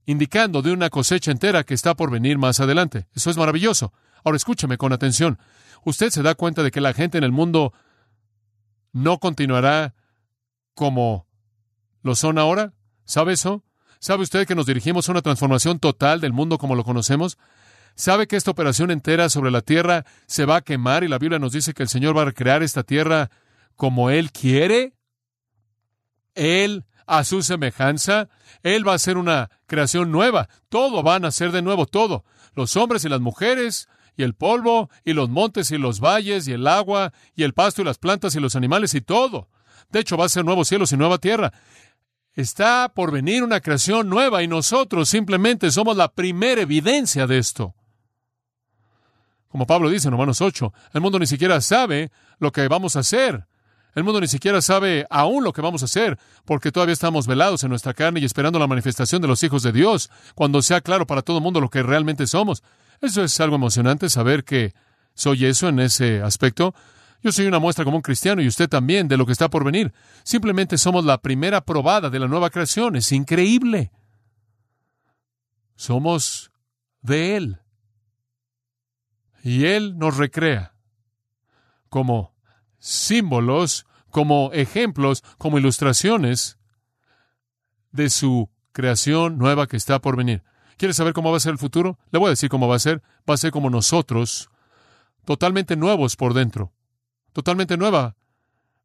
indicando 0.06 0.62
de 0.62 0.72
una 0.72 0.90
cosecha 0.90 1.30
entera 1.30 1.64
que 1.64 1.74
está 1.74 1.94
por 1.94 2.10
venir 2.10 2.38
más 2.38 2.60
adelante. 2.60 3.06
Eso 3.14 3.30
es 3.30 3.36
maravilloso. 3.36 3.92
Ahora 4.22 4.36
escúcheme 4.36 4.78
con 4.78 4.92
atención. 4.92 5.38
Usted 5.84 6.10
se 6.10 6.22
da 6.22 6.34
cuenta 6.34 6.62
de 6.62 6.70
que 6.70 6.80
la 6.80 6.94
gente 6.94 7.18
en 7.18 7.24
el 7.24 7.32
mundo 7.32 7.72
no 8.92 9.18
continuará 9.18 9.94
como 10.74 11.26
lo 12.04 12.14
son 12.14 12.38
ahora. 12.38 12.74
¿Sabe 13.04 13.32
eso? 13.32 13.64
¿Sabe 13.98 14.22
usted 14.22 14.46
que 14.46 14.54
nos 14.54 14.66
dirigimos 14.66 15.08
a 15.08 15.12
una 15.12 15.22
transformación 15.22 15.80
total 15.80 16.20
del 16.20 16.32
mundo 16.32 16.58
como 16.58 16.76
lo 16.76 16.84
conocemos? 16.84 17.38
¿Sabe 17.96 18.26
que 18.26 18.36
esta 18.36 18.50
operación 18.50 18.90
entera 18.90 19.28
sobre 19.28 19.50
la 19.50 19.62
tierra 19.62 20.04
se 20.26 20.44
va 20.44 20.56
a 20.56 20.60
quemar 20.60 21.02
y 21.02 21.08
la 21.08 21.18
Biblia 21.18 21.38
nos 21.38 21.52
dice 21.52 21.74
que 21.74 21.82
el 21.82 21.88
Señor 21.88 22.16
va 22.16 22.22
a 22.22 22.26
recrear 22.26 22.62
esta 22.62 22.82
tierra 22.82 23.30
como 23.74 24.10
Él 24.10 24.30
quiere? 24.30 24.92
Él 26.34 26.84
a 27.06 27.24
su 27.24 27.42
semejanza. 27.42 28.28
Él 28.62 28.86
va 28.86 28.92
a 28.92 28.96
hacer 28.96 29.16
una 29.16 29.50
creación 29.66 30.10
nueva. 30.10 30.48
Todo 30.68 31.02
va 31.02 31.16
a 31.16 31.20
nacer 31.20 31.52
de 31.52 31.62
nuevo, 31.62 31.86
todo. 31.86 32.24
Los 32.54 32.76
hombres 32.76 33.04
y 33.04 33.08
las 33.08 33.20
mujeres, 33.20 33.88
y 34.16 34.22
el 34.22 34.34
polvo, 34.34 34.90
y 35.04 35.12
los 35.12 35.28
montes 35.28 35.70
y 35.70 35.78
los 35.78 36.00
valles, 36.00 36.46
y 36.48 36.52
el 36.52 36.66
agua, 36.66 37.12
y 37.34 37.42
el 37.42 37.54
pasto 37.54 37.82
y 37.82 37.84
las 37.84 37.98
plantas 37.98 38.34
y 38.34 38.40
los 38.40 38.56
animales 38.56 38.94
y 38.94 39.00
todo. 39.00 39.48
De 39.90 40.00
hecho, 40.00 40.16
va 40.16 40.24
a 40.24 40.28
ser 40.28 40.44
nuevos 40.44 40.68
cielos 40.68 40.92
y 40.92 40.96
nueva 40.96 41.18
tierra. 41.18 41.52
Está 42.34 42.92
por 42.94 43.12
venir 43.12 43.44
una 43.44 43.60
creación 43.60 44.08
nueva 44.08 44.42
y 44.42 44.48
nosotros 44.48 45.08
simplemente 45.08 45.70
somos 45.70 45.96
la 45.96 46.08
primera 46.08 46.62
evidencia 46.62 47.26
de 47.26 47.38
esto. 47.38 47.74
Como 49.48 49.66
Pablo 49.66 49.88
dice 49.88 50.08
en 50.08 50.12
Romanos 50.12 50.40
8, 50.40 50.72
el 50.94 51.00
mundo 51.00 51.20
ni 51.20 51.28
siquiera 51.28 51.60
sabe 51.60 52.10
lo 52.40 52.50
que 52.50 52.66
vamos 52.66 52.96
a 52.96 53.00
hacer. 53.00 53.46
El 53.94 54.02
mundo 54.02 54.20
ni 54.20 54.26
siquiera 54.26 54.60
sabe 54.60 55.06
aún 55.08 55.44
lo 55.44 55.52
que 55.52 55.62
vamos 55.62 55.82
a 55.82 55.84
hacer, 55.84 56.18
porque 56.44 56.72
todavía 56.72 56.92
estamos 56.92 57.28
velados 57.28 57.62
en 57.62 57.70
nuestra 57.70 57.94
carne 57.94 58.18
y 58.18 58.24
esperando 58.24 58.58
la 58.58 58.66
manifestación 58.66 59.22
de 59.22 59.28
los 59.28 59.40
hijos 59.44 59.62
de 59.62 59.70
Dios, 59.70 60.10
cuando 60.34 60.60
sea 60.62 60.80
claro 60.80 61.06
para 61.06 61.22
todo 61.22 61.36
el 61.38 61.42
mundo 61.44 61.60
lo 61.60 61.70
que 61.70 61.84
realmente 61.84 62.26
somos. 62.26 62.64
Eso 63.00 63.22
es 63.22 63.38
algo 63.40 63.54
emocionante, 63.54 64.10
saber 64.10 64.42
que 64.42 64.74
soy 65.14 65.46
eso 65.46 65.68
en 65.68 65.78
ese 65.78 66.20
aspecto. 66.20 66.74
Yo 67.22 67.32
soy 67.32 67.46
una 67.46 67.58
muestra 67.58 67.84
como 67.84 67.96
un 67.96 68.02
cristiano 68.02 68.42
y 68.42 68.48
usted 68.48 68.68
también 68.68 69.08
de 69.08 69.16
lo 69.16 69.24
que 69.24 69.32
está 69.32 69.48
por 69.48 69.64
venir. 69.64 69.92
Simplemente 70.24 70.76
somos 70.76 71.04
la 71.04 71.18
primera 71.18 71.64
probada 71.64 72.10
de 72.10 72.18
la 72.18 72.28
nueva 72.28 72.50
creación. 72.50 72.96
Es 72.96 73.12
increíble. 73.12 73.92
Somos 75.76 76.52
de 77.00 77.36
Él. 77.36 77.60
Y 79.42 79.64
Él 79.66 79.98
nos 79.98 80.16
recrea 80.16 80.74
como 81.88 82.34
símbolos, 82.78 83.86
como 84.10 84.50
ejemplos, 84.52 85.22
como 85.38 85.58
ilustraciones 85.58 86.58
de 87.92 88.10
su 88.10 88.50
creación 88.72 89.38
nueva 89.38 89.66
que 89.66 89.76
está 89.76 90.00
por 90.00 90.16
venir. 90.16 90.42
¿Quieres 90.76 90.96
saber 90.96 91.12
cómo 91.12 91.30
va 91.30 91.36
a 91.36 91.40
ser 91.40 91.52
el 91.52 91.58
futuro? 91.58 91.98
Le 92.10 92.18
voy 92.18 92.26
a 92.26 92.30
decir 92.30 92.48
cómo 92.48 92.68
va 92.68 92.76
a 92.76 92.80
ser. 92.80 93.02
Va 93.28 93.34
a 93.34 93.38
ser 93.38 93.52
como 93.52 93.70
nosotros, 93.70 94.50
totalmente 95.24 95.76
nuevos 95.76 96.16
por 96.16 96.34
dentro. 96.34 96.72
Totalmente 97.34 97.76
nueva 97.76 98.16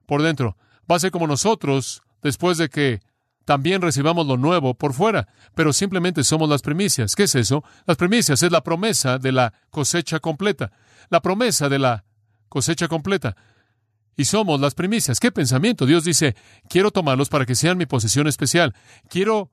por 0.05 0.21
dentro. 0.21 0.57
Va 0.91 0.97
a 0.97 0.99
ser 0.99 1.11
como 1.11 1.27
nosotros 1.27 2.01
después 2.21 2.57
de 2.57 2.67
que 2.67 2.99
también 3.45 3.81
recibamos 3.81 4.27
lo 4.27 4.35
nuevo 4.35 4.73
por 4.73 4.93
fuera, 4.93 5.29
pero 5.55 5.71
simplemente 5.71 6.23
somos 6.23 6.49
las 6.49 6.61
primicias. 6.61 7.15
¿Qué 7.15 7.23
es 7.23 7.35
eso? 7.35 7.63
Las 7.85 7.95
primicias 7.95 8.43
es 8.43 8.51
la 8.51 8.61
promesa 8.61 9.17
de 9.17 9.31
la 9.31 9.53
cosecha 9.69 10.19
completa. 10.19 10.71
La 11.09 11.21
promesa 11.21 11.69
de 11.69 11.79
la 11.79 12.03
cosecha 12.49 12.87
completa 12.87 13.37
y 14.19 14.25
somos 14.25 14.59
las 14.59 14.75
primicias. 14.75 15.19
¿Qué 15.19 15.31
pensamiento? 15.31 15.85
Dios 15.85 16.03
dice, 16.03 16.35
quiero 16.67 16.91
tomarlos 16.91 17.29
para 17.29 17.45
que 17.45 17.55
sean 17.55 17.77
mi 17.77 17.85
posesión 17.85 18.27
especial. 18.27 18.75
Quiero 19.09 19.49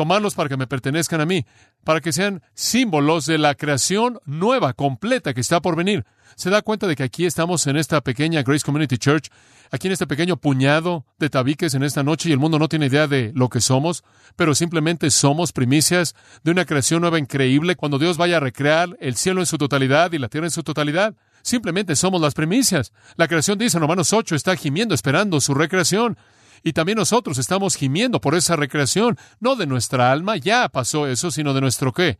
tomarlos 0.00 0.34
para 0.34 0.48
que 0.48 0.56
me 0.56 0.66
pertenezcan 0.66 1.20
a 1.20 1.26
mí, 1.26 1.44
para 1.84 2.00
que 2.00 2.10
sean 2.10 2.42
símbolos 2.54 3.26
de 3.26 3.36
la 3.36 3.54
creación 3.54 4.18
nueva, 4.24 4.72
completa 4.72 5.34
que 5.34 5.42
está 5.42 5.60
por 5.60 5.76
venir. 5.76 6.06
Se 6.36 6.48
da 6.48 6.62
cuenta 6.62 6.86
de 6.86 6.96
que 6.96 7.02
aquí 7.02 7.26
estamos 7.26 7.66
en 7.66 7.76
esta 7.76 8.00
pequeña 8.00 8.42
Grace 8.42 8.64
Community 8.64 8.96
Church, 8.96 9.28
aquí 9.70 9.88
en 9.88 9.92
este 9.92 10.06
pequeño 10.06 10.38
puñado 10.38 11.04
de 11.18 11.28
tabiques 11.28 11.74
en 11.74 11.82
esta 11.82 12.02
noche 12.02 12.30
y 12.30 12.32
el 12.32 12.38
mundo 12.38 12.58
no 12.58 12.70
tiene 12.70 12.86
idea 12.86 13.08
de 13.08 13.30
lo 13.34 13.50
que 13.50 13.60
somos, 13.60 14.02
pero 14.36 14.54
simplemente 14.54 15.10
somos 15.10 15.52
primicias 15.52 16.14
de 16.44 16.52
una 16.52 16.64
creación 16.64 17.02
nueva 17.02 17.18
increíble 17.18 17.76
cuando 17.76 17.98
Dios 17.98 18.16
vaya 18.16 18.38
a 18.38 18.40
recrear 18.40 18.96
el 19.00 19.16
cielo 19.16 19.40
en 19.40 19.46
su 19.46 19.58
totalidad 19.58 20.12
y 20.12 20.18
la 20.18 20.30
tierra 20.30 20.46
en 20.46 20.50
su 20.50 20.62
totalidad. 20.62 21.14
Simplemente 21.42 21.94
somos 21.94 22.22
las 22.22 22.32
primicias. 22.32 22.94
La 23.16 23.28
creación 23.28 23.58
dice 23.58 23.76
en 23.76 23.82
Romanos 23.82 24.14
8 24.14 24.34
está 24.34 24.56
gimiendo 24.56 24.94
esperando 24.94 25.42
su 25.42 25.52
recreación. 25.52 26.16
Y 26.62 26.72
también 26.72 26.98
nosotros 26.98 27.38
estamos 27.38 27.76
gimiendo 27.76 28.20
por 28.20 28.34
esa 28.34 28.56
recreación, 28.56 29.18
no 29.38 29.56
de 29.56 29.66
nuestra 29.66 30.12
alma, 30.12 30.36
ya 30.36 30.68
pasó 30.68 31.06
eso, 31.06 31.30
sino 31.30 31.54
de 31.54 31.60
nuestro 31.60 31.92
qué? 31.92 32.18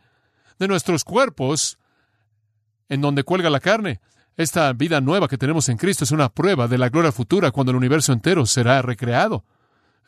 De 0.58 0.68
nuestros 0.68 1.04
cuerpos, 1.04 1.78
en 2.88 3.00
donde 3.00 3.24
cuelga 3.24 3.50
la 3.50 3.60
carne. 3.60 4.00
Esta 4.36 4.72
vida 4.72 5.00
nueva 5.00 5.28
que 5.28 5.38
tenemos 5.38 5.68
en 5.68 5.76
Cristo 5.76 6.04
es 6.04 6.12
una 6.12 6.30
prueba 6.30 6.68
de 6.68 6.78
la 6.78 6.88
gloria 6.88 7.12
futura 7.12 7.50
cuando 7.50 7.72
el 7.72 7.76
universo 7.76 8.12
entero 8.12 8.46
será 8.46 8.80
recreado. 8.80 9.44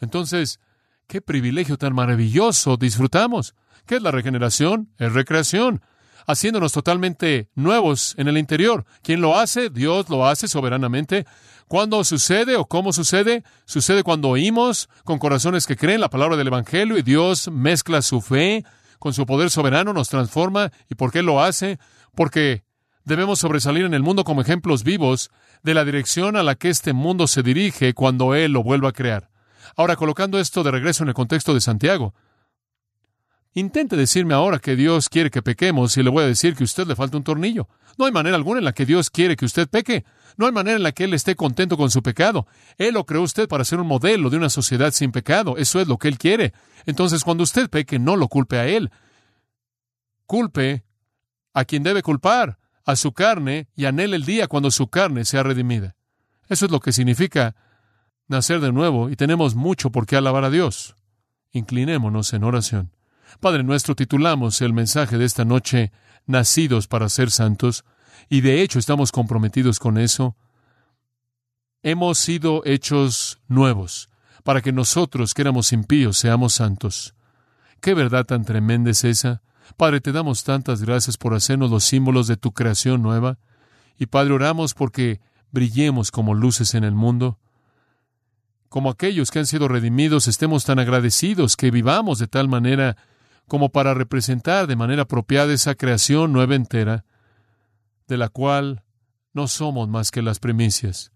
Entonces, 0.00 0.60
qué 1.06 1.20
privilegio 1.20 1.76
tan 1.76 1.94
maravilloso 1.94 2.76
disfrutamos. 2.76 3.54
¿Qué 3.86 3.96
es 3.96 4.02
la 4.02 4.10
regeneración? 4.10 4.88
Es 4.98 5.12
recreación 5.12 5.82
haciéndonos 6.26 6.72
totalmente 6.72 7.48
nuevos 7.54 8.14
en 8.18 8.28
el 8.28 8.38
interior. 8.38 8.84
¿Quién 9.02 9.20
lo 9.20 9.38
hace? 9.38 9.70
Dios 9.70 10.08
lo 10.08 10.26
hace 10.26 10.48
soberanamente. 10.48 11.26
¿Cuándo 11.72 12.04
sucede 12.04 12.56
o 12.56 12.66
cómo 12.66 12.92
sucede? 12.92 13.44
Sucede 13.64 14.02
cuando 14.02 14.28
oímos 14.28 14.90
con 15.04 15.18
corazones 15.18 15.66
que 15.66 15.74
creen 15.74 16.02
la 16.02 16.10
palabra 16.10 16.36
del 16.36 16.48
Evangelio 16.48 16.98
y 16.98 17.02
Dios 17.02 17.50
mezcla 17.50 18.02
su 18.02 18.20
fe 18.20 18.62
con 18.98 19.14
su 19.14 19.24
poder 19.24 19.48
soberano, 19.48 19.94
nos 19.94 20.10
transforma. 20.10 20.70
¿Y 20.90 20.96
por 20.96 21.10
qué 21.10 21.22
lo 21.22 21.42
hace? 21.42 21.78
Porque 22.14 22.62
debemos 23.06 23.38
sobresalir 23.38 23.86
en 23.86 23.94
el 23.94 24.02
mundo 24.02 24.22
como 24.22 24.42
ejemplos 24.42 24.84
vivos 24.84 25.30
de 25.62 25.72
la 25.72 25.86
dirección 25.86 26.36
a 26.36 26.42
la 26.42 26.56
que 26.56 26.68
este 26.68 26.92
mundo 26.92 27.26
se 27.26 27.42
dirige 27.42 27.94
cuando 27.94 28.34
Él 28.34 28.52
lo 28.52 28.62
vuelva 28.62 28.90
a 28.90 28.92
crear. 28.92 29.30
Ahora, 29.74 29.96
colocando 29.96 30.38
esto 30.38 30.62
de 30.64 30.72
regreso 30.72 31.04
en 31.04 31.08
el 31.08 31.14
contexto 31.14 31.54
de 31.54 31.62
Santiago, 31.62 32.12
Intente 33.54 33.96
decirme 33.96 34.32
ahora 34.32 34.58
que 34.58 34.76
Dios 34.76 35.10
quiere 35.10 35.30
que 35.30 35.42
pequemos 35.42 35.96
y 35.96 36.02
le 36.02 36.08
voy 36.08 36.24
a 36.24 36.26
decir 36.26 36.56
que 36.56 36.62
a 36.62 36.64
usted 36.64 36.86
le 36.86 36.96
falta 36.96 37.18
un 37.18 37.24
tornillo. 37.24 37.68
No 37.98 38.06
hay 38.06 38.12
manera 38.12 38.36
alguna 38.36 38.60
en 38.60 38.64
la 38.64 38.72
que 38.72 38.86
Dios 38.86 39.10
quiere 39.10 39.36
que 39.36 39.44
usted 39.44 39.68
peque. 39.68 40.04
No 40.38 40.46
hay 40.46 40.52
manera 40.52 40.76
en 40.76 40.82
la 40.82 40.92
que 40.92 41.04
Él 41.04 41.12
esté 41.12 41.36
contento 41.36 41.76
con 41.76 41.90
su 41.90 42.02
pecado. 42.02 42.46
Él 42.78 42.94
lo 42.94 43.04
creó 43.04 43.20
usted 43.20 43.48
para 43.48 43.64
ser 43.64 43.78
un 43.78 43.86
modelo 43.86 44.30
de 44.30 44.38
una 44.38 44.48
sociedad 44.48 44.90
sin 44.92 45.12
pecado. 45.12 45.58
Eso 45.58 45.80
es 45.80 45.88
lo 45.88 45.98
que 45.98 46.08
Él 46.08 46.16
quiere. 46.16 46.54
Entonces, 46.86 47.24
cuando 47.24 47.44
usted 47.44 47.68
peque, 47.68 47.98
no 47.98 48.16
lo 48.16 48.28
culpe 48.28 48.58
a 48.58 48.66
Él. 48.66 48.90
Culpe 50.24 50.84
a 51.52 51.66
quien 51.66 51.82
debe 51.82 52.02
culpar, 52.02 52.58
a 52.86 52.96
su 52.96 53.12
carne, 53.12 53.68
y 53.76 53.84
anhele 53.84 54.16
el 54.16 54.24
día 54.24 54.48
cuando 54.48 54.70
su 54.70 54.88
carne 54.88 55.26
sea 55.26 55.42
redimida. 55.42 55.94
Eso 56.48 56.64
es 56.64 56.72
lo 56.72 56.80
que 56.80 56.92
significa 56.92 57.54
nacer 58.28 58.60
de 58.60 58.72
nuevo, 58.72 59.10
y 59.10 59.16
tenemos 59.16 59.54
mucho 59.54 59.90
por 59.90 60.06
qué 60.06 60.16
alabar 60.16 60.44
a 60.44 60.50
Dios. 60.50 60.96
Inclinémonos 61.52 62.32
en 62.32 62.44
oración. 62.44 62.92
Padre 63.40 63.62
nuestro, 63.62 63.94
titulamos 63.94 64.60
el 64.60 64.72
mensaje 64.72 65.18
de 65.18 65.24
esta 65.24 65.44
noche 65.44 65.92
Nacidos 66.26 66.86
para 66.86 67.08
ser 67.08 67.30
santos, 67.30 67.84
y 68.28 68.42
de 68.42 68.62
hecho 68.62 68.78
estamos 68.78 69.10
comprometidos 69.10 69.78
con 69.78 69.98
eso. 69.98 70.36
Hemos 71.82 72.18
sido 72.18 72.62
hechos 72.64 73.40
nuevos, 73.48 74.08
para 74.44 74.60
que 74.60 74.72
nosotros 74.72 75.34
que 75.34 75.42
éramos 75.42 75.72
impíos 75.72 76.18
seamos 76.18 76.54
santos. 76.54 77.14
¿Qué 77.80 77.94
verdad 77.94 78.24
tan 78.24 78.44
tremenda 78.44 78.90
es 78.90 79.02
esa? 79.02 79.42
Padre, 79.76 80.00
te 80.00 80.12
damos 80.12 80.44
tantas 80.44 80.82
gracias 80.82 81.16
por 81.16 81.34
hacernos 81.34 81.70
los 81.70 81.84
símbolos 81.84 82.28
de 82.28 82.36
tu 82.36 82.52
creación 82.52 83.02
nueva, 83.02 83.38
y 83.98 84.06
Padre, 84.06 84.34
oramos 84.34 84.74
porque 84.74 85.20
brillemos 85.50 86.10
como 86.10 86.34
luces 86.34 86.74
en 86.74 86.84
el 86.84 86.92
mundo 86.92 87.38
como 88.72 88.88
aquellos 88.88 89.30
que 89.30 89.38
han 89.38 89.46
sido 89.46 89.68
redimidos, 89.68 90.28
estemos 90.28 90.64
tan 90.64 90.78
agradecidos 90.78 91.58
que 91.58 91.70
vivamos 91.70 92.18
de 92.18 92.26
tal 92.26 92.48
manera 92.48 92.96
como 93.52 93.68
para 93.68 93.92
representar 93.92 94.66
de 94.66 94.76
manera 94.76 95.02
apropiada 95.02 95.52
esa 95.52 95.74
creación 95.74 96.32
nueva 96.32 96.54
entera, 96.54 97.04
de 98.08 98.16
la 98.16 98.30
cual 98.30 98.82
no 99.34 99.46
somos 99.46 99.90
más 99.90 100.10
que 100.10 100.22
las 100.22 100.38
primicias. 100.38 101.12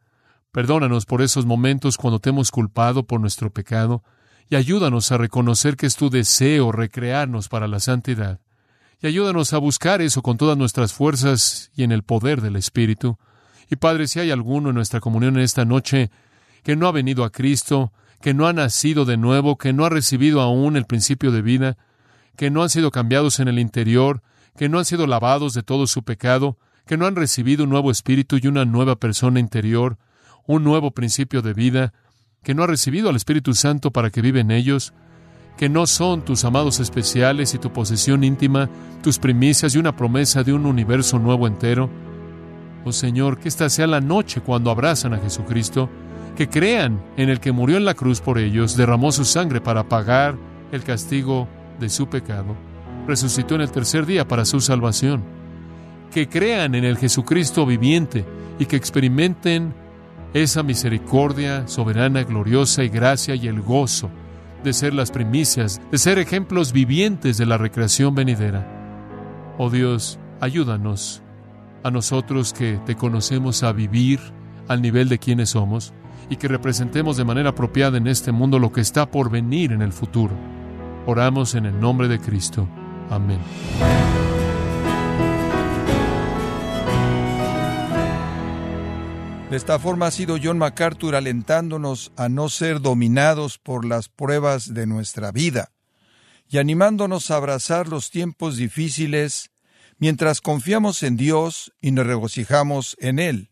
Perdónanos 0.53 1.07
por 1.07 1.23
esos 1.23 1.47
momentos 1.47 1.97
cuando 1.97 2.19
te 2.19 2.29
hemos 2.29 2.51
culpado 2.51 3.05
por 3.05 3.23
nuestro 3.23 3.51
pecado, 3.51 4.05
y 4.51 4.57
ayúdanos 4.57 5.11
a 5.13 5.17
reconocer 5.17 5.79
que 5.79 5.87
es 5.87 5.97
tu 5.97 6.11
deseo 6.11 6.73
recrearnos 6.73 7.49
para 7.49 7.69
la 7.69 7.81
santidad. 7.81 8.39
Y 9.01 9.07
ayúdanos 9.07 9.55
a 9.55 9.59
buscar 9.59 10.03
eso 10.03 10.21
con 10.21 10.37
todas 10.37 10.59
nuestras 10.59 10.93
fuerzas 10.93 11.71
y 11.75 11.85
en 11.85 11.91
el 11.91 12.03
poder 12.03 12.43
del 12.43 12.57
Espíritu. 12.57 13.19
Y 13.71 13.77
Padre, 13.77 14.09
si 14.09 14.21
hay 14.21 14.31
alguno 14.31 14.69
en 14.69 14.75
nuestra 14.75 15.01
comunión 15.01 15.37
en 15.37 15.43
esta 15.43 15.65
noche 15.65 16.11
que 16.63 16.77
no 16.77 16.87
ha 16.87 16.93
venido 16.93 17.25
a 17.25 17.31
Cristo, 17.31 17.95
que 18.21 18.35
no 18.35 18.47
ha 18.47 18.53
nacido 18.53 19.07
de 19.07 19.17
nuevo, 19.17 19.57
que 19.57 19.73
no 19.73 19.87
ha 19.87 19.89
recibido 19.89 20.43
aún 20.43 20.77
el 20.77 20.85
principio 20.85 21.33
de 21.33 21.41
vida, 21.41 21.79
que 22.37 22.51
no 22.51 22.63
han 22.63 22.71
sido 22.71 22.91
cambiados 22.91 23.41
en 23.41 23.49
el 23.49 23.59
interior, 23.59 24.23
que 24.57 24.69
no 24.69 24.79
han 24.79 24.85
sido 24.85 25.07
lavados 25.07 25.55
de 25.55 25.63
todo 25.63 25.87
su 25.87 26.03
pecado, 26.03 26.59
que 26.87 26.97
no 26.97 27.07
han 27.07 27.17
recibido 27.17 27.65
un 27.65 27.71
nuevo 27.71 27.91
espíritu 27.91 28.39
y 28.41 28.47
una 28.47 28.65
nueva 28.65 28.97
persona 28.97 29.41
interior, 29.41 29.99
un 30.47 30.63
nuevo 30.63 30.93
principio 30.93 31.43
de 31.43 31.53
vida, 31.53 31.93
que 32.43 32.55
no 32.55 32.63
ha 32.63 32.69
recibido 32.69 33.09
al 33.09 33.17
Espíritu 33.17 33.55
Santo 33.55 33.91
para 33.91 34.11
que 34.11 34.23
vive 34.23 34.41
en 34.41 34.53
ellos, 34.53 34.95
que 35.57 35.69
no 35.69 35.87
son 35.87 36.25
tus 36.25 36.45
amados 36.45 36.79
especiales 36.79 37.55
y 37.55 37.59
tu 37.59 37.73
posesión 37.73 38.23
íntima, 38.23 38.71
tus 39.03 39.19
primicias 39.19 39.75
y 39.75 39.79
una 39.79 39.97
promesa 39.97 40.45
de 40.45 40.53
un 40.53 40.67
universo 40.67 41.19
nuevo 41.19 41.49
entero. 41.49 41.91
Oh 42.85 42.93
Señor, 42.93 43.41
que 43.41 43.49
esta 43.49 43.69
sea 43.69 43.89
la 43.89 44.01
noche 44.01 44.43
cuando 44.43 44.71
abrazan 44.71 45.15
a 45.15 45.19
Jesucristo, 45.19 45.91
que 46.37 46.49
crean 46.49 47.03
en 47.17 47.31
el 47.31 47.41
que 47.41 47.51
murió 47.51 47.79
en 47.79 47.85
la 47.85 47.95
cruz 47.95 48.21
por 48.21 48.39
ellos, 48.39 48.77
derramó 48.77 49.11
su 49.11 49.25
sangre 49.25 49.61
para 49.61 49.89
pagar 49.89 50.37
el 50.71 50.85
castigo 50.85 51.49
de 51.79 51.89
su 51.89 52.09
pecado, 52.09 52.57
resucitó 53.07 53.55
en 53.55 53.61
el 53.63 53.71
tercer 53.71 54.07
día 54.07 54.27
para 54.27 54.45
su 54.45 54.61
salvación, 54.61 55.23
que 56.11 56.29
crean 56.29 56.75
en 56.75 56.85
el 56.85 56.97
Jesucristo 56.97 57.67
viviente 57.67 58.25
y 58.59 58.67
que 58.67 58.77
experimenten 58.77 59.75
esa 60.35 60.63
misericordia 60.63 61.67
soberana, 61.69 62.25
gloriosa 62.25 62.85
y 62.85 62.89
gracia 62.89 63.35
y 63.35 63.49
el 63.49 63.61
gozo 63.61 64.11
de 64.63 64.73
ser 64.73 64.95
las 64.95 65.11
primicias, 65.11 65.81
de 65.91 65.99
ser 65.99 66.19
ejemplos 66.19 66.73
vivientes 66.73 67.39
de 67.39 67.47
la 67.47 67.59
recreación 67.59 68.15
venidera. 68.15 68.67
Oh 69.59 69.71
Dios, 69.71 70.19
ayúdanos 70.41 71.23
a 71.83 71.91
nosotros 71.91 72.53
que 72.53 72.81
te 72.85 72.97
conocemos 72.97 73.63
a 73.63 73.73
vivir 73.73 74.21
al 74.69 74.83
nivel 74.83 75.09
de 75.09 75.19
quienes 75.19 75.51
somos 75.51 75.95
y 76.29 76.37
que 76.37 76.49
representemos 76.49 77.17
de 77.17 77.25
manera 77.25 77.51
apropiada 77.51 77.99
en 77.99 78.09
este 78.09 78.33
mundo 78.33 78.59
lo 78.59 78.73
que 78.73 78.81
está 78.81 79.11
por 79.11 79.31
venir 79.31 79.73
en 79.73 79.83
el 79.83 79.93
futuro. 79.93 80.35
Oramos 81.07 81.55
en 81.55 81.67
el 81.67 81.79
nombre 81.79 82.09
de 82.09 82.19
Cristo. 82.19 82.69
Amén. 83.11 83.39
De 89.51 89.57
esta 89.57 89.79
forma 89.79 90.09
ha 90.09 90.11
sido 90.11 90.37
John 90.43 90.59
MacArthur 90.59 91.15
alentándonos 91.15 92.11
a 92.17 92.29
no 92.29 92.49
ser 92.49 92.81
dominados 92.81 93.59
por 93.59 93.85
las 93.85 94.09
pruebas 94.09 94.75
de 94.75 94.89
nuestra 94.89 95.31
vida 95.31 95.71
y 96.49 96.59
animándonos 96.59 97.31
a 97.31 97.37
abrazar 97.37 97.87
los 97.87 98.11
tiempos 98.11 98.57
difíciles 98.57 99.53
mientras 99.99 100.41
confiamos 100.41 101.05
en 101.05 101.17
Dios 101.17 101.73
y 101.81 101.93
nos 101.93 102.07
regocijamos 102.07 102.97
en 102.99 103.21
Él. 103.21 103.51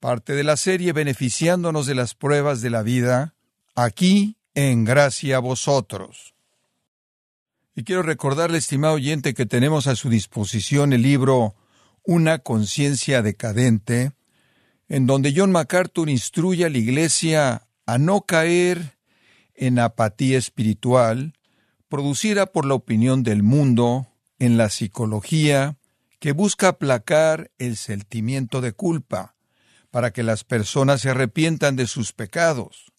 Parte 0.00 0.34
de 0.34 0.44
la 0.44 0.56
serie 0.56 0.94
beneficiándonos 0.94 1.86
de 1.86 1.94
las 1.94 2.14
pruebas 2.14 2.62
de 2.62 2.70
la 2.70 2.82
vida, 2.82 3.34
aquí 3.74 4.38
en 4.54 4.84
gracia 4.84 5.36
a 5.36 5.40
vosotros. 5.40 6.33
Y 7.76 7.82
quiero 7.82 8.02
recordarle, 8.02 8.58
estimado 8.58 8.94
oyente, 8.94 9.34
que 9.34 9.46
tenemos 9.46 9.88
a 9.88 9.96
su 9.96 10.08
disposición 10.08 10.92
el 10.92 11.02
libro 11.02 11.56
Una 12.04 12.38
conciencia 12.38 13.20
decadente, 13.20 14.12
en 14.88 15.06
donde 15.06 15.32
John 15.34 15.50
MacArthur 15.50 16.08
instruye 16.08 16.64
a 16.66 16.70
la 16.70 16.78
Iglesia 16.78 17.66
a 17.84 17.98
no 17.98 18.20
caer 18.22 18.96
en 19.54 19.80
apatía 19.80 20.38
espiritual 20.38 21.34
producida 21.88 22.46
por 22.46 22.64
la 22.64 22.74
opinión 22.74 23.22
del 23.24 23.42
mundo, 23.42 24.08
en 24.38 24.56
la 24.56 24.68
psicología, 24.68 25.76
que 26.20 26.32
busca 26.32 26.68
aplacar 26.68 27.50
el 27.58 27.76
sentimiento 27.76 28.60
de 28.60 28.72
culpa, 28.72 29.34
para 29.90 30.12
que 30.12 30.22
las 30.22 30.44
personas 30.44 31.00
se 31.00 31.10
arrepientan 31.10 31.76
de 31.76 31.86
sus 31.86 32.12
pecados. 32.12 32.92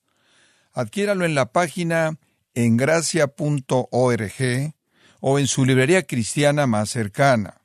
Adquiéralo 0.74 1.26
en 1.26 1.36
la 1.36 1.52
página 1.52 2.18
engracia.org 2.56 4.74
o 5.20 5.40
en 5.40 5.48
su 5.48 5.66
librería 5.66 6.04
cristiana 6.04 6.68
más 6.68 6.90
cercana. 6.90 7.62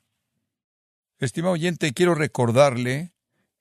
Estimado 1.19 1.53
oyente, 1.53 1.93
quiero 1.93 2.15
recordarle 2.15 3.13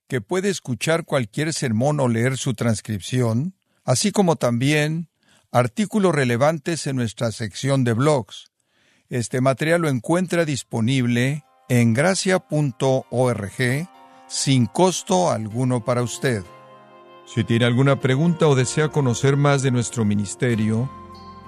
que 0.08 0.20
puede 0.20 0.50
escuchar 0.50 1.04
cualquier 1.04 1.52
sermón 1.52 2.00
o 2.00 2.08
leer 2.08 2.36
su 2.36 2.54
transcripción, 2.54 3.54
así 3.84 4.12
como 4.12 4.36
también 4.36 5.08
artículos 5.52 6.14
relevantes 6.14 6.86
en 6.86 6.96
nuestra 6.96 7.32
sección 7.32 7.84
de 7.84 7.92
blogs. 7.92 8.50
Este 9.08 9.40
material 9.40 9.82
lo 9.82 9.88
encuentra 9.88 10.44
disponible 10.44 11.44
en 11.68 11.94
gracia.org 11.94 13.52
sin 14.28 14.66
costo 14.66 15.30
alguno 15.30 15.84
para 15.84 16.02
usted. 16.02 16.42
Si 17.26 17.44
tiene 17.44 17.64
alguna 17.64 18.00
pregunta 18.00 18.48
o 18.48 18.56
desea 18.56 18.88
conocer 18.88 19.36
más 19.36 19.62
de 19.62 19.70
nuestro 19.70 20.04
ministerio, 20.04 20.90